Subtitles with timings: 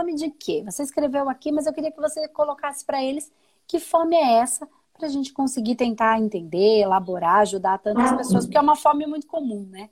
[0.00, 0.62] fome de quê?
[0.64, 3.30] Você escreveu aqui, mas eu queria que você colocasse para eles
[3.66, 8.58] que fome é essa, para a gente conseguir tentar entender, elaborar, ajudar tantas pessoas, porque
[8.58, 9.90] é uma fome muito comum, né?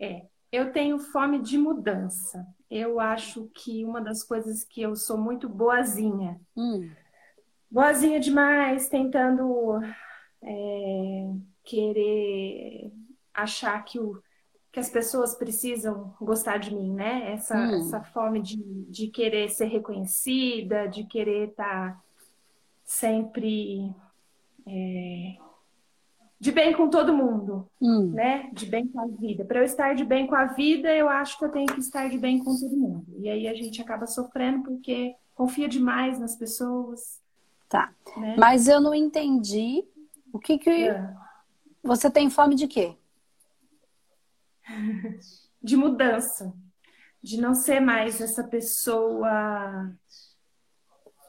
[0.00, 2.46] É, eu tenho fome de mudança.
[2.70, 6.40] Eu acho que uma das coisas que eu sou muito boazinha.
[6.56, 6.90] Hum.
[7.70, 9.80] Boazinha demais, tentando
[10.42, 11.30] é,
[11.62, 12.92] querer
[13.32, 14.22] achar que, o,
[14.74, 17.32] que as pessoas precisam gostar de mim, né?
[17.32, 17.78] Essa, hum.
[17.78, 18.56] essa fome de,
[18.88, 22.02] de querer ser reconhecida, de querer estar tá
[22.84, 23.94] sempre
[24.66, 25.36] é,
[26.40, 28.10] de bem com todo mundo, hum.
[28.10, 28.50] né?
[28.52, 29.44] De bem com a vida.
[29.44, 32.10] Para eu estar de bem com a vida, eu acho que eu tenho que estar
[32.10, 33.06] de bem com todo mundo.
[33.20, 37.20] E aí a gente acaba sofrendo porque confia demais nas pessoas.
[37.68, 37.92] Tá.
[38.16, 38.34] Né?
[38.36, 39.84] Mas eu não entendi
[40.32, 41.14] o que que é.
[41.80, 42.96] você tem fome de quê?
[45.62, 46.52] De mudança,
[47.22, 49.90] de não ser mais essa pessoa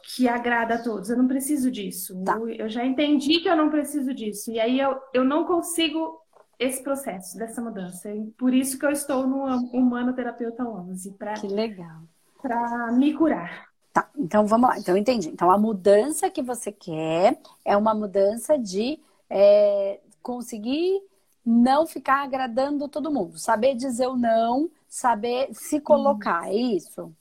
[0.04, 1.10] que agrada a todos.
[1.10, 2.22] Eu não preciso disso.
[2.24, 2.34] Tá.
[2.36, 4.52] Eu, eu, já entendi que eu não preciso disso.
[4.52, 6.22] E aí eu, eu não consigo
[6.60, 8.10] esse processo dessa mudança.
[8.12, 11.12] E por isso que eu estou no Humanoterapeuta 11.
[11.14, 12.02] Pra, que legal.
[12.42, 13.68] Para me curar.
[13.92, 14.80] Tá, então vamos lá.
[14.80, 15.30] Então entendi.
[15.30, 21.02] Então a mudança que você quer é uma mudança de é, conseguir
[21.46, 23.38] não ficar agradando todo mundo.
[23.38, 27.14] Saber dizer o não, saber se colocar, é isso?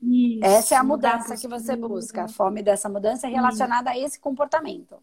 [0.00, 2.24] Isso, Essa é a mudança que você busca.
[2.24, 4.96] A fome dessa mudança é relacionada a esse comportamento.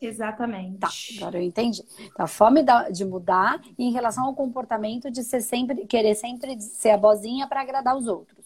[0.00, 0.78] Exatamente.
[0.78, 1.82] Tá, agora eu entendi.
[1.98, 6.90] Então, a fome de mudar em relação ao comportamento de ser sempre, querer sempre ser
[6.90, 8.44] a bozinha para agradar os outros.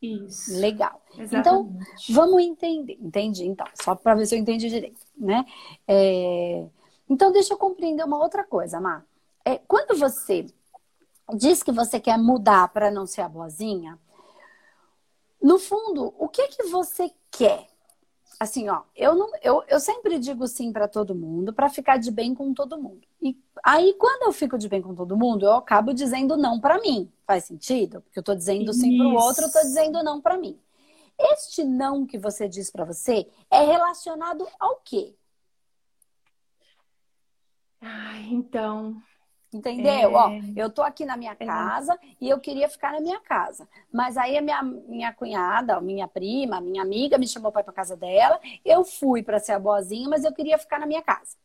[0.00, 0.58] Isso.
[0.58, 1.02] Legal.
[1.14, 1.72] Então, Exatamente.
[2.10, 2.98] Então, vamos entender.
[3.00, 3.66] Entendi, então.
[3.74, 5.44] Só para ver se eu entendi direito, né?
[5.88, 6.66] É...
[7.08, 9.04] Então, deixa eu compreender uma outra coisa, Má.
[9.44, 10.46] É, quando você
[11.34, 13.98] diz que você quer mudar para não ser a boazinha,
[15.40, 17.68] no fundo, o que que você quer?
[18.38, 22.10] Assim, ó, eu, não, eu, eu sempre digo sim para todo mundo, para ficar de
[22.10, 23.06] bem com todo mundo.
[23.22, 26.80] E aí, quando eu fico de bem com todo mundo, eu acabo dizendo não para
[26.80, 27.10] mim.
[27.26, 28.02] Faz sentido?
[28.02, 28.80] Porque eu tô dizendo Isso.
[28.80, 30.60] sim pro outro, eu tô dizendo não para mim.
[31.18, 35.14] Este não que você diz para você é relacionado ao quê?
[37.88, 39.00] Ah, então,
[39.52, 39.90] Entendeu?
[39.90, 40.06] É...
[40.08, 41.98] Ó, eu tô aqui na minha casa é.
[42.20, 43.68] e eu queria ficar na minha casa.
[43.92, 47.72] Mas aí a minha, minha cunhada, minha prima, minha amiga me chamou para ir pra
[47.72, 48.40] casa dela.
[48.64, 51.36] Eu fui para ser a boazinha, mas eu queria ficar na minha casa.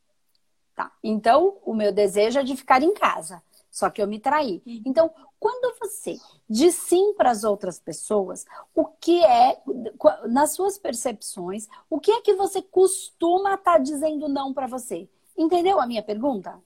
[0.75, 0.91] Tá.
[1.03, 3.41] Então, o meu desejo é de ficar em casa.
[3.69, 4.61] Só que eu me traí.
[4.65, 4.81] Uhum.
[4.85, 6.17] Então, quando você
[6.49, 9.61] diz sim para as outras pessoas, o que é,
[10.27, 15.07] nas suas percepções, o que é que você costuma estar tá dizendo não para você?
[15.41, 16.59] Entendeu a minha pergunta?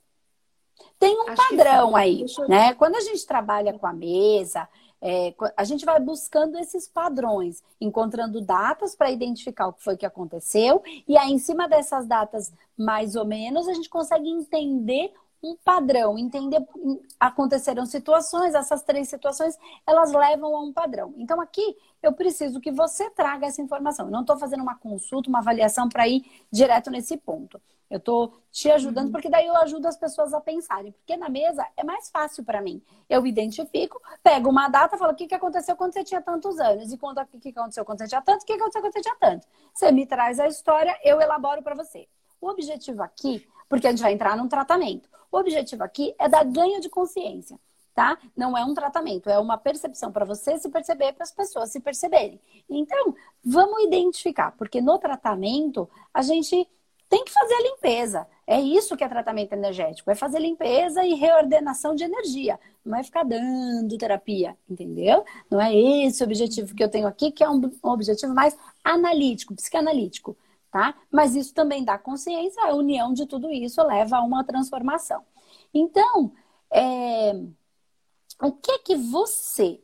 [0.99, 2.47] Tem um Acho padrão aí, eu...
[2.49, 2.73] né?
[2.73, 4.67] Quando a gente trabalha com a mesa,
[5.01, 10.05] é, a gente vai buscando esses padrões, encontrando datas para identificar o que foi que
[10.05, 15.13] aconteceu, e aí, em cima dessas datas, mais ou menos, a gente consegue entender
[15.45, 16.65] um padrão, entender
[17.19, 21.13] aconteceram situações, essas três situações, elas levam a um padrão.
[21.17, 24.07] Então aqui eu preciso que você traga essa informação.
[24.07, 27.61] Eu não estou fazendo uma consulta, uma avaliação para ir direto nesse ponto.
[27.87, 29.11] Eu estou te ajudando, uhum.
[29.11, 30.91] porque daí eu ajudo as pessoas a pensarem.
[30.91, 32.81] Porque na mesa é mais fácil para mim.
[33.07, 36.91] Eu identifico, pego uma data, falo o que, que aconteceu quando você tinha tantos anos.
[36.91, 38.93] E quando, o que, que aconteceu quando você tinha tanto, o que, que aconteceu quando
[38.93, 39.47] você tinha tanto.
[39.73, 42.07] Você me traz a história, eu elaboro para você.
[42.45, 45.09] O objetivo aqui, porque a gente vai entrar num tratamento.
[45.31, 47.59] O objetivo aqui é dar ganho de consciência.
[47.91, 48.19] Tá?
[48.37, 51.79] Não é um tratamento, é uma percepção para você se perceber, para as pessoas se
[51.79, 52.39] perceberem.
[52.69, 56.69] Então, vamos identificar, porque no tratamento a gente
[57.09, 58.27] tem que fazer a limpeza.
[58.45, 62.59] É isso que é tratamento energético, é fazer limpeza e reordenação de energia.
[62.85, 65.25] Não é ficar dando terapia, entendeu?
[65.49, 69.55] Não é esse o objetivo que eu tenho aqui, que é um, objetivo mais analítico,
[69.55, 70.37] psicanalítico,
[70.75, 70.93] tá?
[71.09, 75.25] Mas isso também dá consciência, a união de tudo isso leva a uma transformação.
[75.73, 76.33] Então,
[76.69, 77.31] é...
[78.41, 79.81] o que que você,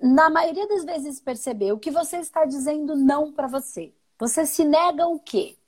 [0.00, 3.92] na maioria das vezes, percebeu que você está dizendo não para você?
[4.16, 5.58] Você se nega o quê?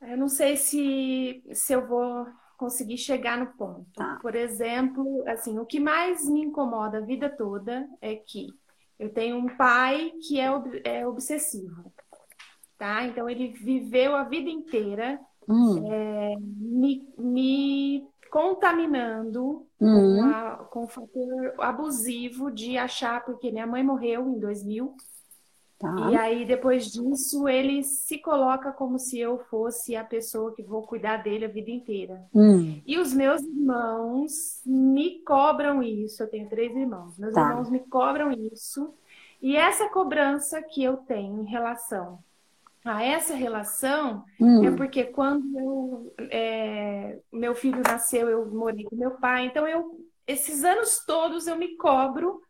[0.00, 2.26] Eu não sei se, se eu vou
[2.56, 3.84] conseguir chegar no ponto.
[3.92, 4.18] Tá.
[4.22, 8.48] Por exemplo, assim, o que mais me incomoda a vida toda é que
[8.98, 10.48] eu tenho um pai que é,
[10.84, 11.92] é obsessivo,
[12.78, 13.04] tá?
[13.04, 15.92] Então ele viveu a vida inteira hum.
[15.92, 20.16] é, me, me, contaminando hum.
[20.16, 24.94] com, a, com o fator abusivo de achar porque minha mãe morreu em 2000
[25.78, 26.10] Tá.
[26.10, 30.82] E aí, depois disso, ele se coloca como se eu fosse a pessoa que vou
[30.82, 32.24] cuidar dele a vida inteira.
[32.34, 32.80] Hum.
[32.86, 36.22] E os meus irmãos me cobram isso.
[36.22, 37.18] Eu tenho três irmãos.
[37.18, 37.50] Meus tá.
[37.50, 38.94] irmãos me cobram isso.
[39.42, 42.18] E essa cobrança que eu tenho em relação
[42.86, 44.64] a essa relação hum.
[44.64, 49.46] é porque quando eu, é, meu filho nasceu, eu morei com meu pai.
[49.46, 52.40] Então, eu, esses anos todos eu me cobro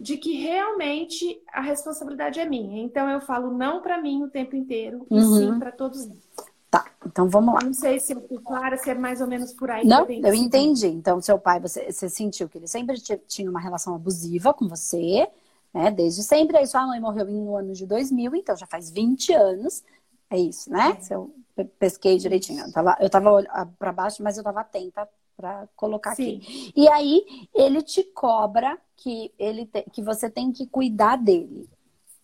[0.00, 2.82] de que realmente a responsabilidade é minha.
[2.82, 5.38] Então eu falo não para mim o tempo inteiro e uhum.
[5.38, 6.26] sim para todos eles.
[6.70, 7.60] Tá, então vamos lá.
[7.62, 9.86] Não sei se eu fui clara, se é mais ou menos por aí.
[9.86, 10.86] Não, eu, eu entendi.
[10.86, 15.28] Então, seu pai, você, você sentiu que ele sempre tinha uma relação abusiva com você,
[15.74, 15.90] né?
[15.90, 16.56] Desde sempre.
[16.56, 19.82] Aí sua mãe morreu no ano de 2000, então já faz 20 anos.
[20.30, 20.96] É isso, né?
[20.96, 21.00] É.
[21.02, 21.34] Se eu
[21.78, 22.64] pesquei direitinho.
[22.64, 25.06] Eu tava, eu tava para baixo, mas eu tava atenta
[25.40, 26.36] para colocar Sim.
[26.36, 26.72] aqui.
[26.76, 31.66] E aí ele te cobra que ele te, que você tem que cuidar dele.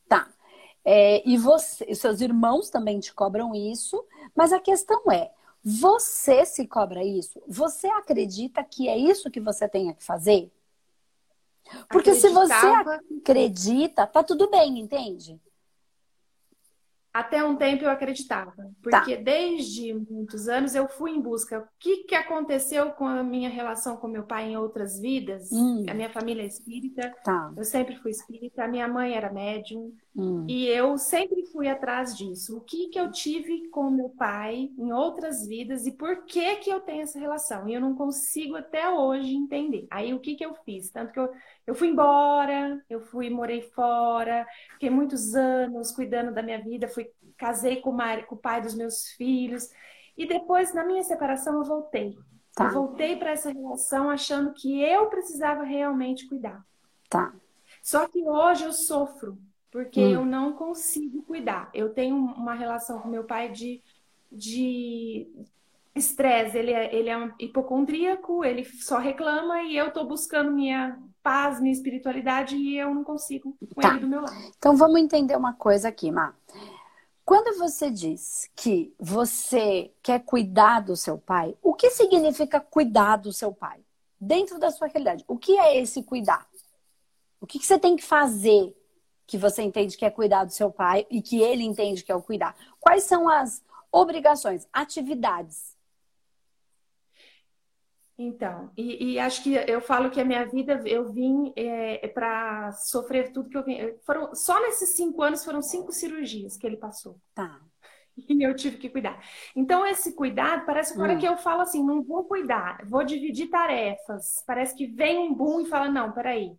[0.07, 0.29] Tá.
[0.85, 4.05] É, e você, seus irmãos também te cobram isso,
[4.35, 5.33] mas a questão é,
[5.65, 7.43] você se cobra isso?
[7.49, 10.53] Você acredita que é isso que você tem que fazer?
[11.89, 12.67] Porque se você
[13.19, 15.41] acredita, tá tudo bem, entende?
[17.17, 18.53] Até um tempo eu acreditava,
[18.83, 19.23] porque tá.
[19.23, 21.61] desde muitos anos eu fui em busca.
[21.61, 25.51] O que, que aconteceu com a minha relação com meu pai em outras vidas?
[25.51, 25.87] Hum.
[25.89, 27.55] A minha família é espírita, tá.
[27.57, 30.45] eu sempre fui espírita, a minha mãe era médium, hum.
[30.47, 32.59] e eu sempre fui atrás disso.
[32.59, 36.69] O que, que eu tive com meu pai em outras vidas e por que, que
[36.69, 37.67] eu tenho essa relação?
[37.67, 39.87] E eu não consigo até hoje entender.
[39.91, 40.91] Aí o que, que eu fiz?
[40.91, 41.31] Tanto que eu,
[41.67, 47.11] eu fui embora, eu fui, morei fora, fiquei muitos anos cuidando da minha vida, fui
[47.37, 49.69] casei com, o, com o pai dos meus filhos.
[50.17, 52.17] E depois, na minha separação, eu voltei.
[52.55, 52.67] Tá.
[52.67, 56.65] Eu voltei para essa relação achando que eu precisava realmente cuidar.
[57.11, 57.35] Tá.
[57.83, 59.37] Só que hoje eu sofro,
[59.71, 60.11] porque hum.
[60.11, 61.69] eu não consigo cuidar.
[61.75, 63.83] Eu tenho uma relação com meu pai de,
[64.33, 65.29] de
[65.95, 66.57] estresse.
[66.57, 71.61] Ele é, ele é um hipocondríaco, ele só reclama e eu estou buscando minha paz,
[71.61, 73.89] minha espiritualidade e eu não consigo com tá.
[73.89, 74.33] ele do meu lado.
[74.57, 76.33] Então vamos entender uma coisa aqui, Má.
[77.25, 83.33] Quando você diz que você quer cuidar do seu pai, o que significa cuidar do
[83.33, 83.81] seu pai?
[84.21, 86.47] Dentro da sua realidade, o que é esse cuidar?
[87.41, 88.73] O que, que você tem que fazer
[89.27, 92.15] que você entende que é cuidar do seu pai e que ele entende que é
[92.15, 92.55] o cuidar?
[92.79, 95.76] Quais são as obrigações, atividades
[98.19, 102.09] então, e, e, acho que eu falo que a minha vida eu vim é, é
[102.09, 103.79] para sofrer tudo que eu vim.
[104.07, 107.19] Foram, só nesses cinco anos foram cinco cirurgias que ele passou.
[107.35, 107.61] Tá.
[108.17, 109.23] E eu tive que cuidar.
[109.55, 111.19] Então, esse cuidado, parece que hora hum.
[111.19, 114.43] que eu falo assim, não vou cuidar, vou dividir tarefas.
[114.47, 116.57] Parece que vem um boom e fala, não, peraí,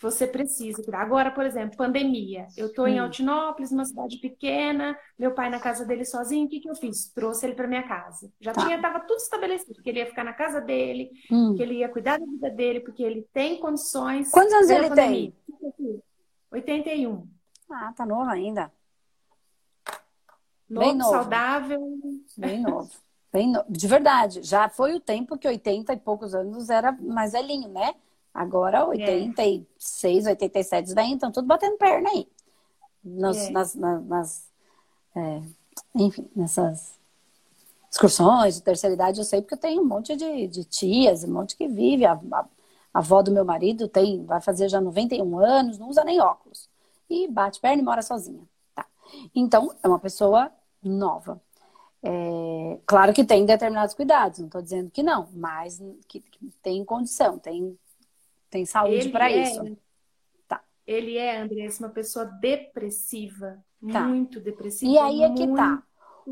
[0.00, 1.00] você precisa cuidar.
[1.00, 2.46] Agora, por exemplo, pandemia.
[2.56, 6.46] Eu estou em Altinópolis, uma cidade pequena, meu pai na casa dele sozinho.
[6.46, 7.10] O que, que eu fiz?
[7.12, 8.30] Trouxe ele para minha casa.
[8.40, 8.62] Já tá.
[8.62, 11.54] tinha, estava tudo estabelecido, que ele ia ficar na casa dele, hum.
[11.54, 14.30] que ele ia cuidar da vida dele, porque ele tem condições.
[14.30, 15.32] Quantos anos ele pandemia.
[15.78, 16.02] tem?
[16.50, 17.26] 81.
[17.70, 18.70] Ah, tá novo ainda.
[20.68, 21.10] Novo, Bem novo.
[21.10, 21.80] saudável.
[22.36, 22.90] Bem novo.
[23.32, 23.64] Bem no...
[23.68, 27.94] De verdade, já foi o tempo que 80 e poucos anos era mais velhinho, né?
[28.36, 30.30] Agora, 86, é.
[30.30, 32.28] 87 daí, então tudo batendo perna aí.
[33.02, 33.50] Nos, é.
[33.50, 34.46] Nas, nas, nas
[35.16, 35.42] é,
[35.94, 36.98] enfim, nessas
[37.90, 41.32] excursões de terceira idade, eu sei porque eu tenho um monte de, de tias, um
[41.32, 42.04] monte que vive.
[42.04, 42.46] A, a, a,
[42.92, 46.68] avó do meu marido tem, vai fazer já 91 anos, não usa nem óculos.
[47.08, 48.42] E bate perna e mora sozinha.
[48.74, 48.84] Tá.
[49.34, 51.40] Então, é uma pessoa nova.
[52.02, 56.84] É, claro que tem determinados cuidados, não estou dizendo que não, mas que, que tem
[56.84, 57.78] condição, tem
[58.50, 59.78] tem saúde para é, isso.
[60.46, 60.62] Tá.
[60.86, 63.64] Ele é, Andressa, uma pessoa depressiva.
[63.92, 64.00] Tá.
[64.02, 64.90] Muito depressiva.
[64.90, 65.82] E aí é que tá.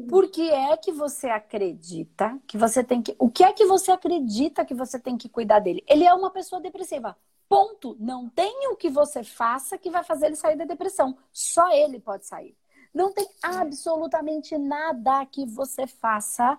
[0.08, 3.14] Por que é que você acredita que você tem que.
[3.18, 5.84] O que é que você acredita que você tem que cuidar dele?
[5.86, 7.16] Ele é uma pessoa depressiva.
[7.48, 7.96] Ponto.
[8.00, 11.16] Não tem o que você faça que vai fazer ele sair da depressão.
[11.32, 12.56] Só ele pode sair.
[12.92, 16.58] Não tem absolutamente nada que você faça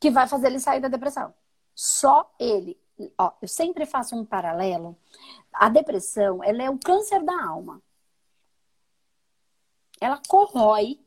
[0.00, 1.32] que vai fazer ele sair da depressão.
[1.74, 2.76] Só ele
[3.16, 4.96] ó, eu sempre faço um paralelo.
[5.52, 7.82] A depressão, ela é o câncer da alma.
[10.00, 11.00] Ela corrói,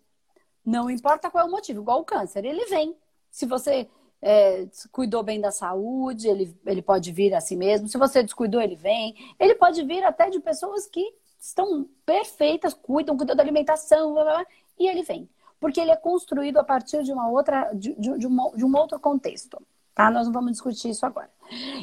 [0.65, 2.95] não importa qual é o motivo, igual o câncer, ele vem.
[3.29, 3.89] Se você
[4.21, 7.87] é, cuidou bem da saúde, ele, ele pode vir a si mesmo.
[7.87, 9.15] Se você descuidou, ele vem.
[9.39, 14.33] Ele pode vir até de pessoas que estão perfeitas, cuidam, cuidam da alimentação, blá, blá,
[14.33, 14.45] blá,
[14.77, 15.27] e ele vem.
[15.59, 18.75] Porque ele é construído a partir de uma outra, de, de, de, uma, de um
[18.75, 19.61] outro contexto.
[19.93, 20.09] Tá?
[20.09, 21.29] Nós não vamos discutir isso agora.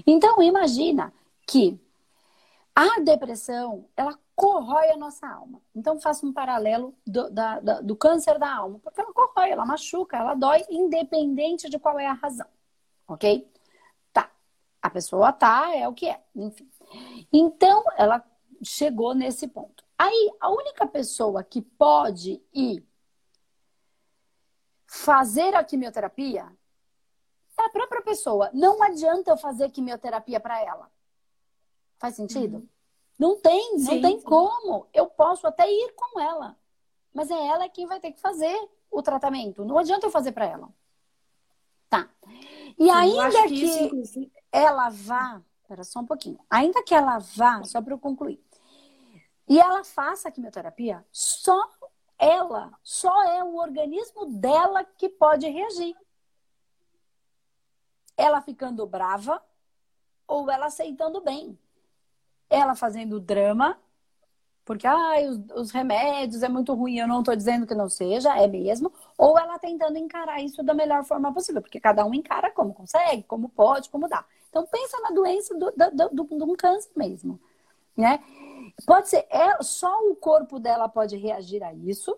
[0.06, 1.12] Então, imagina
[1.46, 1.78] que
[2.74, 5.60] A depressão, ela corrói a nossa alma.
[5.74, 9.66] Então, faço um paralelo do, da, da, do câncer da alma, porque ela corrói, ela
[9.66, 12.46] machuca, ela dói, independente de qual é a razão.
[13.08, 13.50] Ok?
[14.12, 14.30] Tá.
[14.80, 16.70] A pessoa tá, é o que é, enfim.
[17.32, 18.24] Então, ela
[18.62, 19.84] chegou nesse ponto.
[19.98, 22.86] Aí, a única pessoa que pode ir
[24.86, 26.46] fazer a quimioterapia
[27.62, 28.50] é a própria pessoa.
[28.52, 30.90] Não adianta eu fazer quimioterapia para ela.
[31.98, 32.58] Faz sentido?
[32.58, 32.68] Uhum.
[33.18, 34.24] Não tem, sim, não tem sim.
[34.24, 34.86] como.
[34.92, 36.56] Eu posso até ir com ela,
[37.12, 38.56] mas é ela quem vai ter que fazer
[38.90, 39.64] o tratamento.
[39.64, 40.68] Não adianta eu fazer para ela.
[41.88, 42.08] Tá.
[42.78, 46.38] E sim, ainda que, que isso, ela vá, espera só um pouquinho.
[46.48, 48.40] Ainda que ela vá, só para eu concluir.
[49.48, 51.68] E ela faça a quimioterapia, só
[52.18, 55.96] ela, só é o organismo dela que pode reagir.
[58.18, 59.42] Ela ficando brava
[60.26, 61.58] ou ela aceitando bem
[62.50, 63.78] ela fazendo drama,
[64.64, 68.36] porque ai, os, os, remédios é muito ruim, eu não estou dizendo que não seja,
[68.36, 72.50] é mesmo, ou ela tentando encarar isso da melhor forma possível, porque cada um encara
[72.50, 74.24] como consegue, como pode, como dá.
[74.48, 77.40] Então pensa na doença do, do, do, do um câncer mesmo,
[77.96, 78.22] né?
[78.86, 82.16] Pode ser, é, só o corpo dela pode reagir a isso,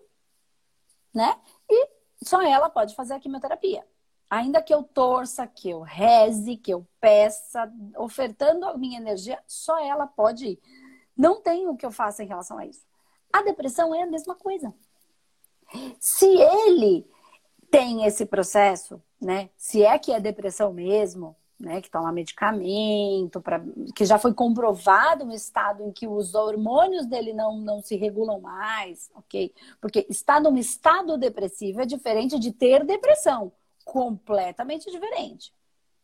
[1.13, 1.37] né?
[1.69, 1.89] E
[2.23, 3.85] só ela pode fazer a quimioterapia.
[4.31, 9.77] Ainda que eu torça, que eu reze, que eu peça, ofertando a minha energia, só
[9.77, 10.59] ela pode ir.
[11.17, 12.85] Não tem o que eu faça em relação a isso.
[13.33, 14.73] A depressão é a mesma coisa.
[15.99, 17.05] Se ele
[17.69, 19.49] tem esse processo, né?
[19.57, 21.81] Se é que é depressão mesmo, né?
[21.81, 23.61] Que toma medicamento, pra,
[23.93, 28.39] que já foi comprovado um estado em que os hormônios dele não, não se regulam
[28.39, 29.53] mais, ok?
[29.81, 33.51] Porque estar num estado depressivo é diferente de ter depressão
[33.91, 35.53] completamente diferente.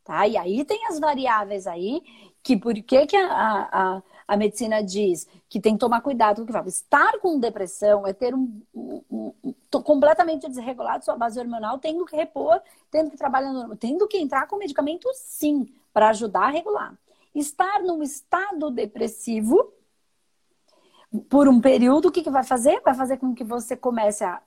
[0.03, 0.27] Tá?
[0.27, 2.01] E aí tem as variáveis aí,
[2.43, 6.43] que por que, que a, a, a medicina diz que tem que tomar cuidado com
[6.43, 6.67] o que fala.
[6.67, 9.33] Estar com depressão é ter um, um, um,
[9.73, 14.17] um completamente desregulado sua base hormonal, tendo que repor, tendo que trabalhar, no, tendo que
[14.17, 16.93] entrar com medicamento sim, para ajudar a regular.
[17.33, 19.71] Estar num estado depressivo
[21.29, 22.81] por um período, o que, que vai fazer?
[22.81, 24.41] Vai fazer com que você comece a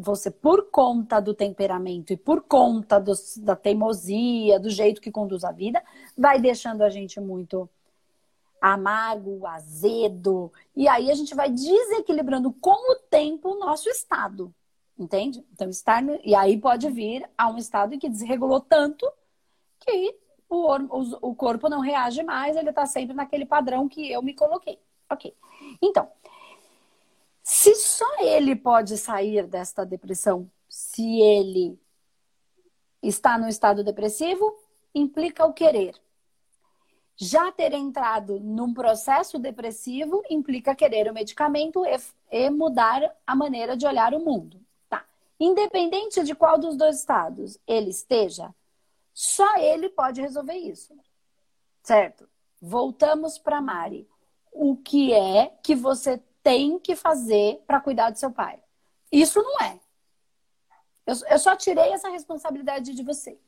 [0.00, 5.44] você, por conta do temperamento e por conta do, da teimosia, do jeito que conduz
[5.44, 5.82] a vida,
[6.16, 7.68] vai deixando a gente muito
[8.60, 10.52] amargo, azedo.
[10.74, 14.54] E aí a gente vai desequilibrando com o tempo o nosso estado.
[14.98, 15.44] Entende?
[15.52, 16.02] Então, estar.
[16.02, 16.18] No...
[16.24, 19.10] E aí pode vir a um estado em que desregulou tanto
[19.80, 20.14] que
[20.48, 24.34] o, o, o corpo não reage mais, ele está sempre naquele padrão que eu me
[24.34, 24.78] coloquei.
[25.10, 25.34] Ok.
[25.80, 26.06] Então,
[27.42, 31.78] se só ele pode sair desta depressão se ele
[33.02, 34.56] está no estado depressivo,
[34.94, 35.94] implica o querer.
[37.16, 41.96] Já ter entrado num processo depressivo implica querer o medicamento e,
[42.30, 44.58] e mudar a maneira de olhar o mundo.
[44.88, 45.04] Tá.
[45.38, 48.54] Independente de qual dos dois estados ele esteja,
[49.12, 50.94] só ele pode resolver isso.
[51.82, 52.28] Certo?
[52.60, 54.08] Voltamos para Mari.
[54.52, 58.58] O que é que você tem que fazer para cuidar do seu pai.
[59.10, 59.80] Isso não é.
[61.06, 63.38] Eu, eu, só tirei essa responsabilidade de você.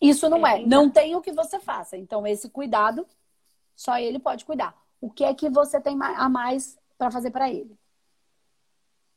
[0.00, 0.64] Isso não é.
[0.64, 1.96] Não tem o que você faça.
[1.96, 3.06] Então, esse cuidado,
[3.74, 4.74] só ele pode cuidar.
[5.00, 7.76] O que é que você tem a mais para fazer para ele?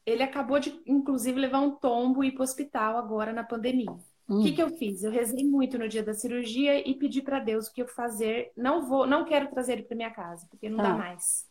[0.05, 3.91] Ele acabou de, inclusive, levar um tombo e ir para o hospital agora na pandemia.
[4.27, 4.55] O que, hum.
[4.55, 5.03] que eu fiz?
[5.03, 8.51] Eu rezei muito no dia da cirurgia e pedi para Deus o que eu fazer.
[8.55, 10.83] Não vou, não quero trazer ele para minha casa, porque não ah.
[10.83, 11.47] dá mais.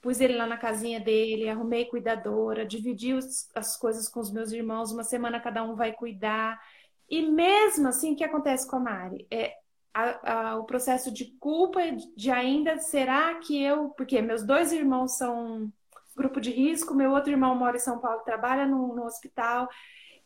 [0.00, 4.52] Pus ele lá na casinha dele, arrumei cuidadora, dividi os, as coisas com os meus
[4.52, 6.60] irmãos, uma semana cada um vai cuidar.
[7.08, 9.26] E mesmo assim, o que acontece com a Mari?
[9.30, 9.54] É,
[9.92, 11.80] a, a, o processo de culpa
[12.16, 13.88] de ainda, será que eu...
[13.90, 15.72] Porque meus dois irmãos são
[16.18, 19.68] grupo de risco, meu outro irmão mora em São Paulo, trabalha no, no hospital,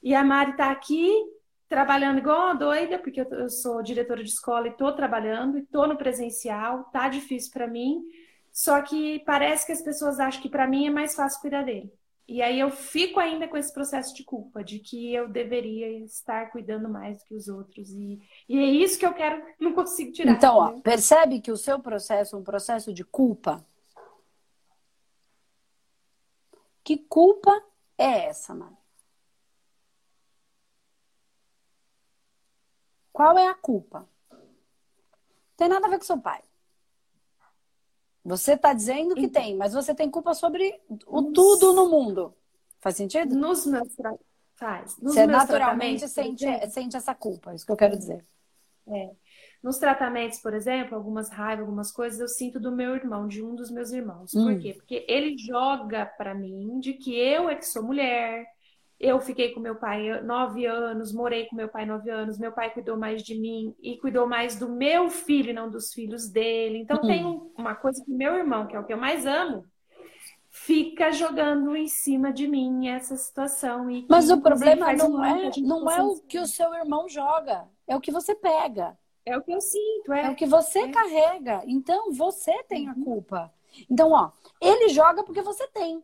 [0.03, 1.13] e a Mari está aqui
[1.69, 5.63] trabalhando igual uma doida, porque eu, eu sou diretora de escola e estou trabalhando, e
[5.63, 8.03] estou no presencial, tá difícil para mim,
[8.53, 11.91] só que parece que as pessoas acham que para mim é mais fácil cuidar dele.
[12.29, 16.51] E aí eu fico ainda com esse processo de culpa, de que eu deveria estar
[16.51, 17.91] cuidando mais do que os outros.
[17.91, 20.33] E, e é isso que eu quero, não consigo tirar.
[20.33, 23.65] Então, ó, percebe que o seu processo é um processo de culpa?
[26.85, 27.51] Que culpa
[27.99, 28.77] é essa, Mari?
[33.13, 34.09] Qual é a culpa?
[35.57, 36.43] Tem nada a ver com seu pai.
[38.25, 42.35] Você está dizendo que tem, mas você tem culpa sobre o tudo no mundo.
[42.81, 43.35] Faz sentido?
[43.35, 43.95] Nos meus
[44.55, 44.97] faz.
[44.99, 48.25] Nos você meus naturalmente sente, sente essa culpa, é isso que eu quero dizer.
[48.87, 49.11] É.
[49.63, 53.55] Nos tratamentos, por exemplo, algumas raivas, algumas coisas eu sinto do meu irmão, de um
[53.55, 54.33] dos meus irmãos.
[54.33, 54.59] Por hum.
[54.59, 54.75] quê?
[54.75, 58.45] Porque ele joga para mim de que eu é que sou mulher,
[59.03, 62.73] eu fiquei com meu pai nove anos, morei com meu pai nove anos, meu pai
[62.73, 66.79] cuidou mais de mim e cuidou mais do meu filho e não dos filhos dele.
[66.79, 67.07] Então uhum.
[67.09, 69.65] tem uma coisa que meu irmão, que é o que eu mais amo,
[70.49, 73.91] fica jogando em cima de mim essa situação.
[73.91, 77.97] E Mas o problema não é, não é o que o seu irmão joga, é
[77.97, 78.97] o que você pega.
[79.25, 80.27] É o que eu sinto, é.
[80.27, 80.89] É o que você é.
[80.91, 81.63] carrega.
[81.67, 83.05] Então, você tem a uhum.
[83.05, 83.53] culpa.
[83.89, 84.31] Então, ó,
[84.61, 86.03] ele joga porque você tem.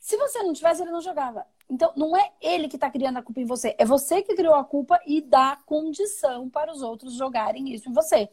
[0.00, 1.46] Se você não tivesse, ele não jogava.
[1.68, 3.76] Então, não é ele que está criando a culpa em você.
[3.78, 7.92] É você que criou a culpa e dá condição para os outros jogarem isso em
[7.92, 8.28] você.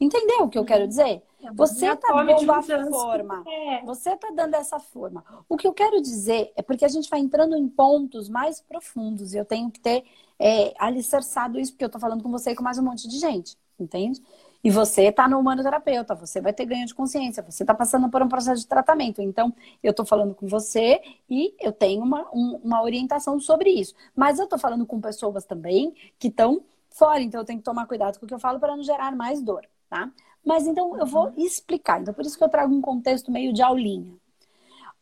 [0.00, 1.22] Entendeu o que eu quero dizer?
[1.42, 3.44] É, você está dando a forma.
[3.46, 3.84] É.
[3.84, 5.24] Você está dando essa forma.
[5.48, 9.34] O que eu quero dizer é porque a gente vai entrando em pontos mais profundos
[9.34, 10.04] e eu tenho que ter
[10.38, 13.18] é, alicerçado isso, porque eu estou falando com você e com mais um monte de
[13.18, 14.22] gente, entende?
[14.64, 18.22] E você está no humanoterapeuta, você vai ter ganho de consciência, você está passando por
[18.22, 19.20] um processo de tratamento.
[19.20, 23.94] Então, eu estou falando com você e eu tenho uma, um, uma orientação sobre isso.
[24.16, 27.86] Mas eu estou falando com pessoas também que estão fora, então eu tenho que tomar
[27.86, 30.10] cuidado com o que eu falo para não gerar mais dor, tá?
[30.42, 31.34] Mas então eu vou uhum.
[31.36, 32.00] explicar.
[32.00, 34.16] Então, por isso que eu trago um contexto meio de aulinha.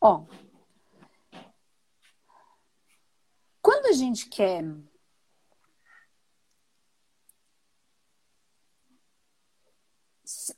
[0.01, 0.23] Ó.
[3.61, 4.65] Quando a gente quer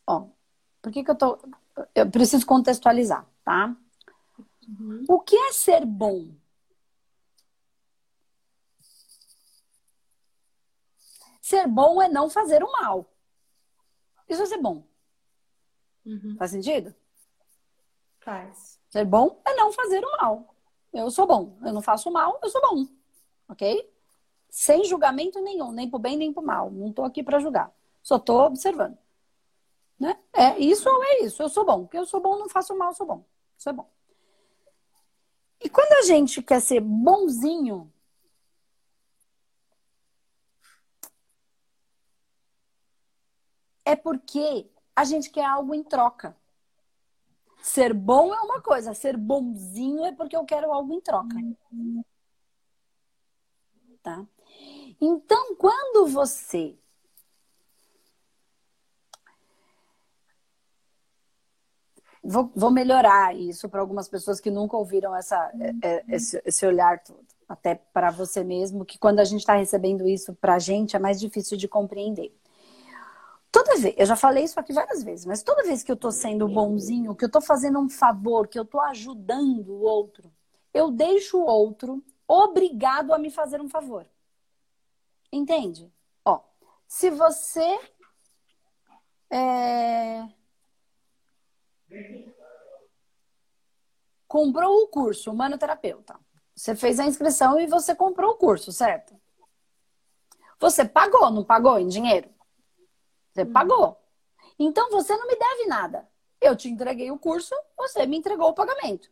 [0.07, 0.29] Ó,
[0.83, 1.39] por que, que eu tô.
[1.95, 3.77] Eu preciso contextualizar, tá?
[4.69, 5.05] Uhum.
[5.09, 6.35] O que é ser bom?
[11.41, 13.11] Ser bom é não fazer o mal.
[14.29, 14.83] Isso é ser bom.
[16.05, 16.37] Uhum.
[16.39, 16.95] Faz sentido?
[18.21, 18.81] Faz.
[18.89, 20.55] Ser bom é não fazer o mal.
[20.93, 21.59] Eu sou bom.
[21.63, 22.87] Eu não faço mal, eu sou bom.
[23.49, 23.93] Ok?
[24.49, 26.71] Sem julgamento nenhum, nem pro bem nem pro mal.
[26.71, 27.71] Não tô aqui para julgar.
[28.03, 28.97] Só tô observando.
[30.05, 30.19] Né?
[30.35, 31.43] É isso ou é isso?
[31.43, 31.85] Eu sou bom.
[31.85, 33.25] Porque eu sou bom, não faço mal, sou bom.
[33.57, 33.89] Isso é bom.
[35.63, 37.91] E quando a gente quer ser bonzinho,
[43.83, 46.37] é porque a gente quer algo em troca.
[47.63, 51.35] Ser bom é uma coisa, ser bonzinho é porque eu quero algo em troca.
[54.03, 54.27] Tá?
[55.01, 56.79] Então, quando você
[62.25, 66.67] Vou, vou melhorar isso para algumas pessoas que nunca ouviram essa, é, é, esse, esse
[66.67, 67.25] olhar todo.
[67.47, 70.99] Até para você mesmo, que quando a gente está recebendo isso para a gente é
[70.99, 72.35] mais difícil de compreender.
[73.53, 76.11] Toda vez, eu já falei isso aqui várias vezes, mas toda vez que eu estou
[76.11, 80.33] sendo bonzinho, que eu estou fazendo um favor, que eu estou ajudando o outro,
[80.73, 84.07] eu deixo o outro obrigado a me fazer um favor.
[85.31, 85.93] Entende?
[86.25, 86.41] Ó,
[86.89, 87.79] se você
[89.31, 90.27] é,
[94.27, 96.19] Comprou o curso, humanoterapeuta.
[96.55, 99.19] Você fez a inscrição e você comprou o curso, certo?
[100.59, 102.33] Você pagou, não pagou em dinheiro?
[103.33, 103.53] Você uhum.
[103.53, 104.01] pagou.
[104.59, 106.09] Então você não me deve nada.
[106.41, 109.11] Eu te entreguei o curso, você me entregou o pagamento.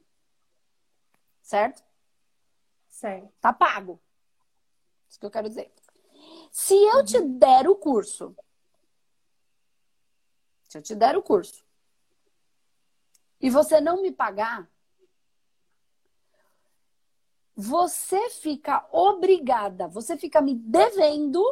[1.42, 1.83] Certo?
[2.88, 3.33] Certo.
[3.40, 4.01] Tá pago.
[5.09, 5.73] Isso que eu quero dizer.
[6.51, 7.05] Se eu uhum.
[7.05, 8.37] te der o curso,
[10.68, 11.64] se eu te der o curso,
[13.42, 14.70] e você não me pagar,
[17.55, 21.42] você fica obrigada, você fica me devendo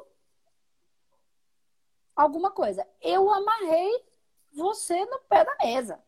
[2.14, 2.86] alguma coisa.
[3.00, 4.06] Eu amarrei
[4.52, 6.00] você no pé da mesa.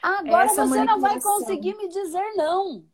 [0.00, 2.84] Agora Essa você não vai conseguir me dizer não.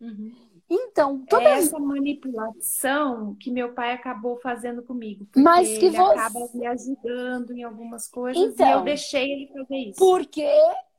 [0.00, 0.53] Uhum.
[0.68, 5.26] Então, toda essa manipulação que meu pai acabou fazendo comigo.
[5.36, 6.18] Mas que ele você...
[6.18, 9.98] acaba me ajudando em algumas coisas então, e eu deixei ele fazer isso.
[9.98, 10.48] Porque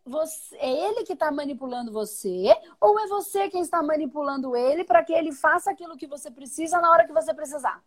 [0.06, 5.04] você, é ele que está manipulando você ou é você quem está manipulando ele para
[5.04, 7.84] que ele faça aquilo que você precisa na hora que você precisar?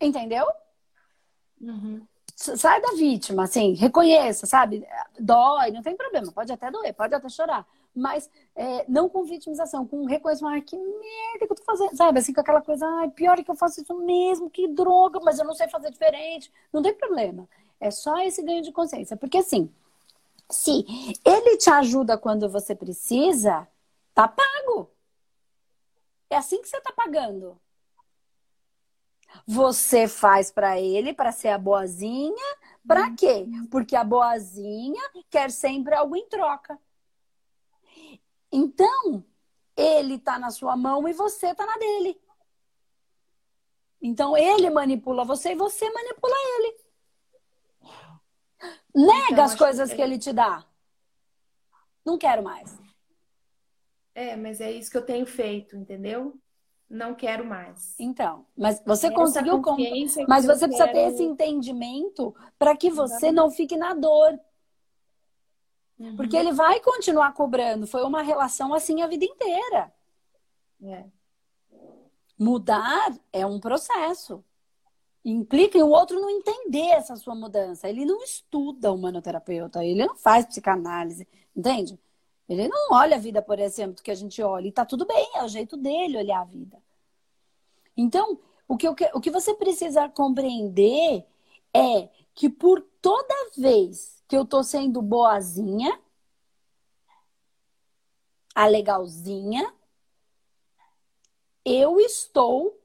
[0.00, 0.46] Entendeu?
[1.60, 2.06] Uhum.
[2.34, 4.84] Sai da vítima, assim, reconheça, sabe?
[5.20, 9.86] Dói, não tem problema, pode até doer, pode até chorar mas é, não com vitimização,
[9.86, 12.18] com reconhecimento, ah, que merda que eu tô fazendo, sabe?
[12.18, 15.38] Assim, com aquela coisa, ai, pior é que eu faço isso mesmo, que droga, mas
[15.38, 16.52] eu não sei fazer diferente.
[16.72, 17.48] Não tem problema.
[17.80, 19.16] É só esse ganho de consciência.
[19.16, 19.70] Porque assim,
[20.50, 20.84] se
[21.24, 23.68] ele te ajuda quando você precisa,
[24.14, 24.90] tá pago.
[26.30, 27.56] É assim que você tá pagando.
[29.46, 33.46] Você faz para ele para ser a boazinha, para quê?
[33.70, 36.78] Porque a boazinha quer sempre algo em troca.
[38.56, 39.24] Então,
[39.76, 42.20] ele está na sua mão e você está na dele.
[44.00, 46.76] Então ele manipula você e você manipula ele.
[48.94, 50.64] Nega então, as coisas que, que ele te dá.
[52.04, 52.78] Não quero mais.
[54.14, 56.38] É, mas é isso que eu tenho feito, entendeu?
[56.88, 57.98] Não quero mais.
[57.98, 59.62] Então, mas você Essa conseguiu.
[60.28, 60.92] Mas você precisa quero...
[60.92, 64.38] ter esse entendimento para que você não fique na dor.
[65.98, 66.16] Uhum.
[66.16, 67.86] Porque ele vai continuar cobrando.
[67.86, 69.92] Foi uma relação assim a vida inteira.
[70.82, 71.04] É.
[72.38, 74.44] Mudar é um processo.
[75.24, 77.88] Implica em o outro não entender essa sua mudança.
[77.88, 81.26] Ele não estuda o humanoterapeuta, ele não faz psicanálise,
[81.56, 81.98] entende?
[82.46, 84.68] Ele não olha a vida por esse âmbito que a gente olha.
[84.68, 86.76] E tá tudo bem, é o jeito dele olhar a vida.
[87.96, 91.24] Então, o que, eu, o que você precisa compreender
[91.72, 96.00] é que por toda vez que eu tô sendo boazinha,
[98.54, 99.72] a legalzinha,
[101.64, 102.78] eu estou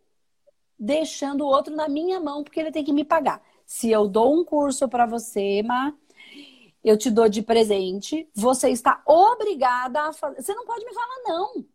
[0.77, 3.43] deixando o outro na minha mão porque ele tem que me pagar.
[3.65, 5.93] Se eu dou um curso para você, Ma,
[6.83, 10.41] eu te dou de presente, você está obrigada a fazer.
[10.41, 11.65] Você não pode me falar não.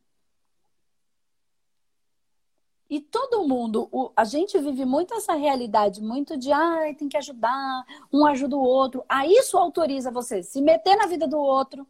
[2.88, 7.16] E todo mundo, a gente vive muito essa realidade, muito de, ai, ah, tem que
[7.16, 9.04] ajudar, um ajuda o outro.
[9.08, 11.86] Aí isso autoriza você se meter na vida do outro.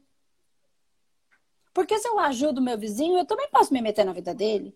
[1.72, 4.74] Porque se eu ajudo meu vizinho, eu também posso me meter na vida dele.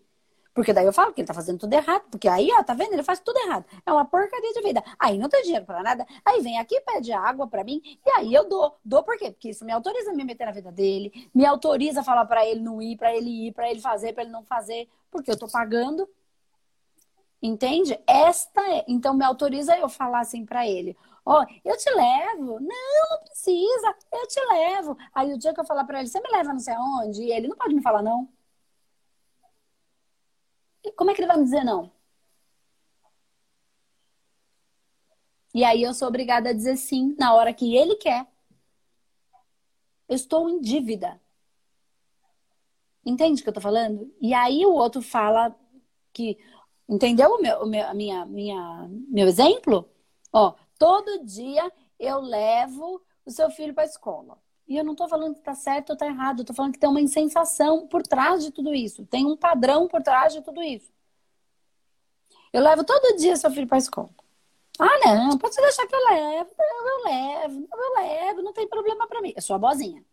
[0.59, 2.03] Porque daí eu falo que ele tá fazendo tudo errado.
[2.11, 2.91] Porque aí, ó, tá vendo?
[2.91, 3.63] Ele faz tudo errado.
[3.85, 4.83] É uma porcaria de vida.
[4.99, 6.05] Aí não tem dinheiro para nada.
[6.25, 7.81] Aí vem aqui, pede água para mim.
[8.05, 8.75] E aí eu dou.
[8.83, 9.31] Dou por quê?
[9.31, 11.29] Porque isso me autoriza a me meter na vida dele.
[11.33, 14.23] Me autoriza a falar para ele não ir, para ele ir, para ele fazer, para
[14.23, 14.89] ele não fazer.
[15.09, 16.05] Porque eu tô pagando.
[17.41, 17.97] Entende?
[18.05, 18.83] Esta é.
[18.85, 20.93] Então me autoriza eu falar assim para ele.
[21.25, 22.59] Ó, oh, eu te levo.
[22.59, 23.95] Não, não precisa.
[24.11, 24.97] Eu te levo.
[25.15, 27.23] Aí o dia que eu falar para ele, você me leva não sei aonde?
[27.23, 28.27] E ele não pode me falar não.
[30.95, 31.91] Como é que ele vai me dizer não?
[35.53, 38.27] E aí eu sou obrigada a dizer sim na hora que ele quer.
[40.07, 41.19] Eu estou em dívida.
[43.05, 44.13] Entende o que eu tô falando?
[44.21, 45.55] E aí o outro fala
[46.13, 46.37] que.
[46.87, 49.87] Entendeu o meu, o meu, a minha, minha, meu exemplo?
[50.33, 54.37] Ó, todo dia eu levo o seu filho para a escola.
[54.69, 56.79] E eu não estou falando que está certo ou está errado, eu estou falando que
[56.79, 59.03] tem uma insensação por trás de tudo isso.
[59.07, 60.93] Tem um padrão por trás de tudo isso.
[62.53, 64.09] Eu levo todo dia seu filho para a escola.
[64.77, 66.51] Ah, não, pode deixar que eu levo.
[66.57, 69.33] Eu, levo, eu levo, não tem problema para mim.
[69.35, 70.05] Eu sou a bozinha.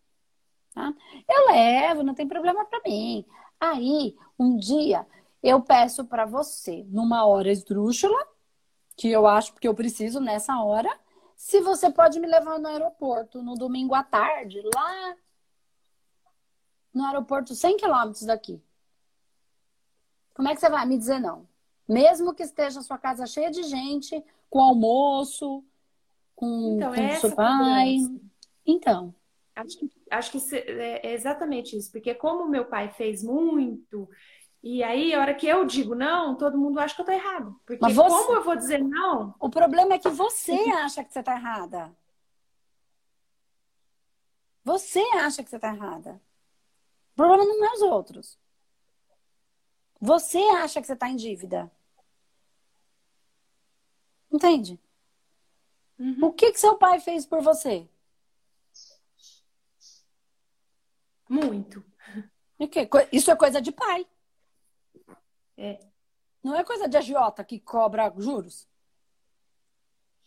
[0.75, 0.93] Tá?
[1.29, 3.27] Eu levo, não tem problema para mim.
[3.61, 5.07] Aí, um dia,
[5.43, 8.19] eu peço para você, numa hora esdrúxula,
[8.97, 10.99] que eu acho que eu preciso nessa hora,
[11.37, 15.17] se você pode me levar no aeroporto no domingo à tarde, lá
[16.93, 18.61] no aeroporto 100 quilômetros daqui.
[20.35, 21.47] Como é que você vai me dizer não?
[21.87, 25.63] Mesmo que esteja a sua casa cheia de gente, com almoço,
[26.35, 27.97] com, então, com seu pai.
[28.65, 29.15] Então.
[29.55, 34.09] Acho que, acho que é exatamente isso, porque como meu pai fez muito,
[34.63, 37.61] e aí, a hora que eu digo não, todo mundo acha que eu tô errado.
[37.65, 38.09] Porque Mas você...
[38.09, 39.35] como eu vou dizer não?
[39.39, 41.97] O problema é que você acha que você tá errada.
[44.65, 46.21] Você acha que você tá errada.
[47.13, 48.39] O problema não é os outros.
[50.01, 51.71] Você acha que você tá em dívida.
[54.31, 54.81] Entende?
[55.99, 56.27] Uhum.
[56.27, 57.89] O que que seu pai fez por você?
[61.29, 61.85] Muito.
[63.13, 64.07] Isso é coisa de pai.
[65.57, 65.79] É.
[66.43, 68.69] Não é coisa de agiota que cobra juros?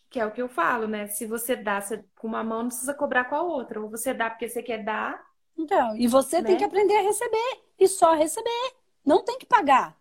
[0.09, 1.07] Que é o que eu falo, né?
[1.07, 1.79] Se você dá
[2.15, 3.79] com uma mão, não precisa cobrar com a outra.
[3.79, 5.23] Ou você dá porque você quer dar.
[5.57, 6.47] Então, e você né?
[6.47, 7.63] tem que aprender a receber.
[7.77, 8.75] E só receber.
[9.05, 9.97] Não tem que pagar.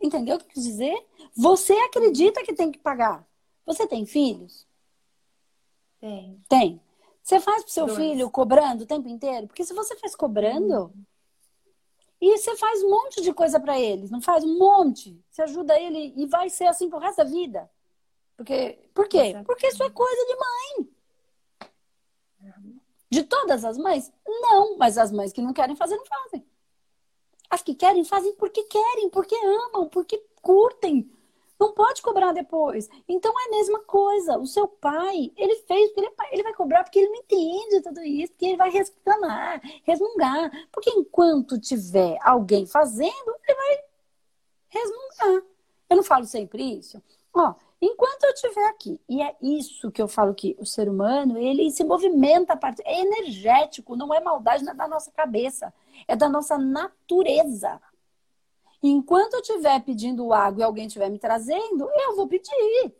[0.00, 1.06] Entendeu o que eu quis dizer?
[1.36, 3.24] Você acredita que tem que pagar.
[3.64, 4.66] Você tem filhos?
[6.00, 6.42] Tem.
[6.48, 6.80] Tem.
[7.22, 7.96] Você faz pro seu Dois.
[7.96, 9.46] filho cobrando o tempo inteiro?
[9.46, 11.04] Porque se você faz cobrando, hum.
[12.22, 15.20] E você faz um monte de coisa para eles, não faz um monte.
[15.28, 17.68] Você ajuda ele e vai ser assim pro resto da vida.
[18.36, 19.34] Porque, por quê?
[19.44, 20.88] Porque isso é coisa de mãe.
[23.10, 24.12] De todas as mães?
[24.24, 26.46] Não, mas as mães que não querem fazer, não fazem.
[27.50, 31.10] As que querem, fazem porque querem, porque amam, porque curtem,
[31.62, 32.90] não pode cobrar depois.
[33.08, 34.36] Então é a mesma coisa.
[34.36, 37.80] O seu pai, ele fez porque ele, é ele vai cobrar porque ele não entende
[37.82, 40.50] tudo isso, porque ele vai reclamar, resmungar.
[40.72, 43.78] Porque enquanto tiver alguém fazendo, ele vai
[44.68, 45.42] resmungar.
[45.88, 47.00] Eu não falo sempre isso.
[47.32, 51.38] Ó, enquanto eu estiver aqui, e é isso que eu falo que o ser humano,
[51.38, 55.72] ele se movimenta a partir, é energético, não é maldade, não é da nossa cabeça,
[56.08, 57.80] é da nossa natureza.
[58.82, 62.92] Enquanto eu estiver pedindo água e alguém estiver me trazendo, eu vou pedir.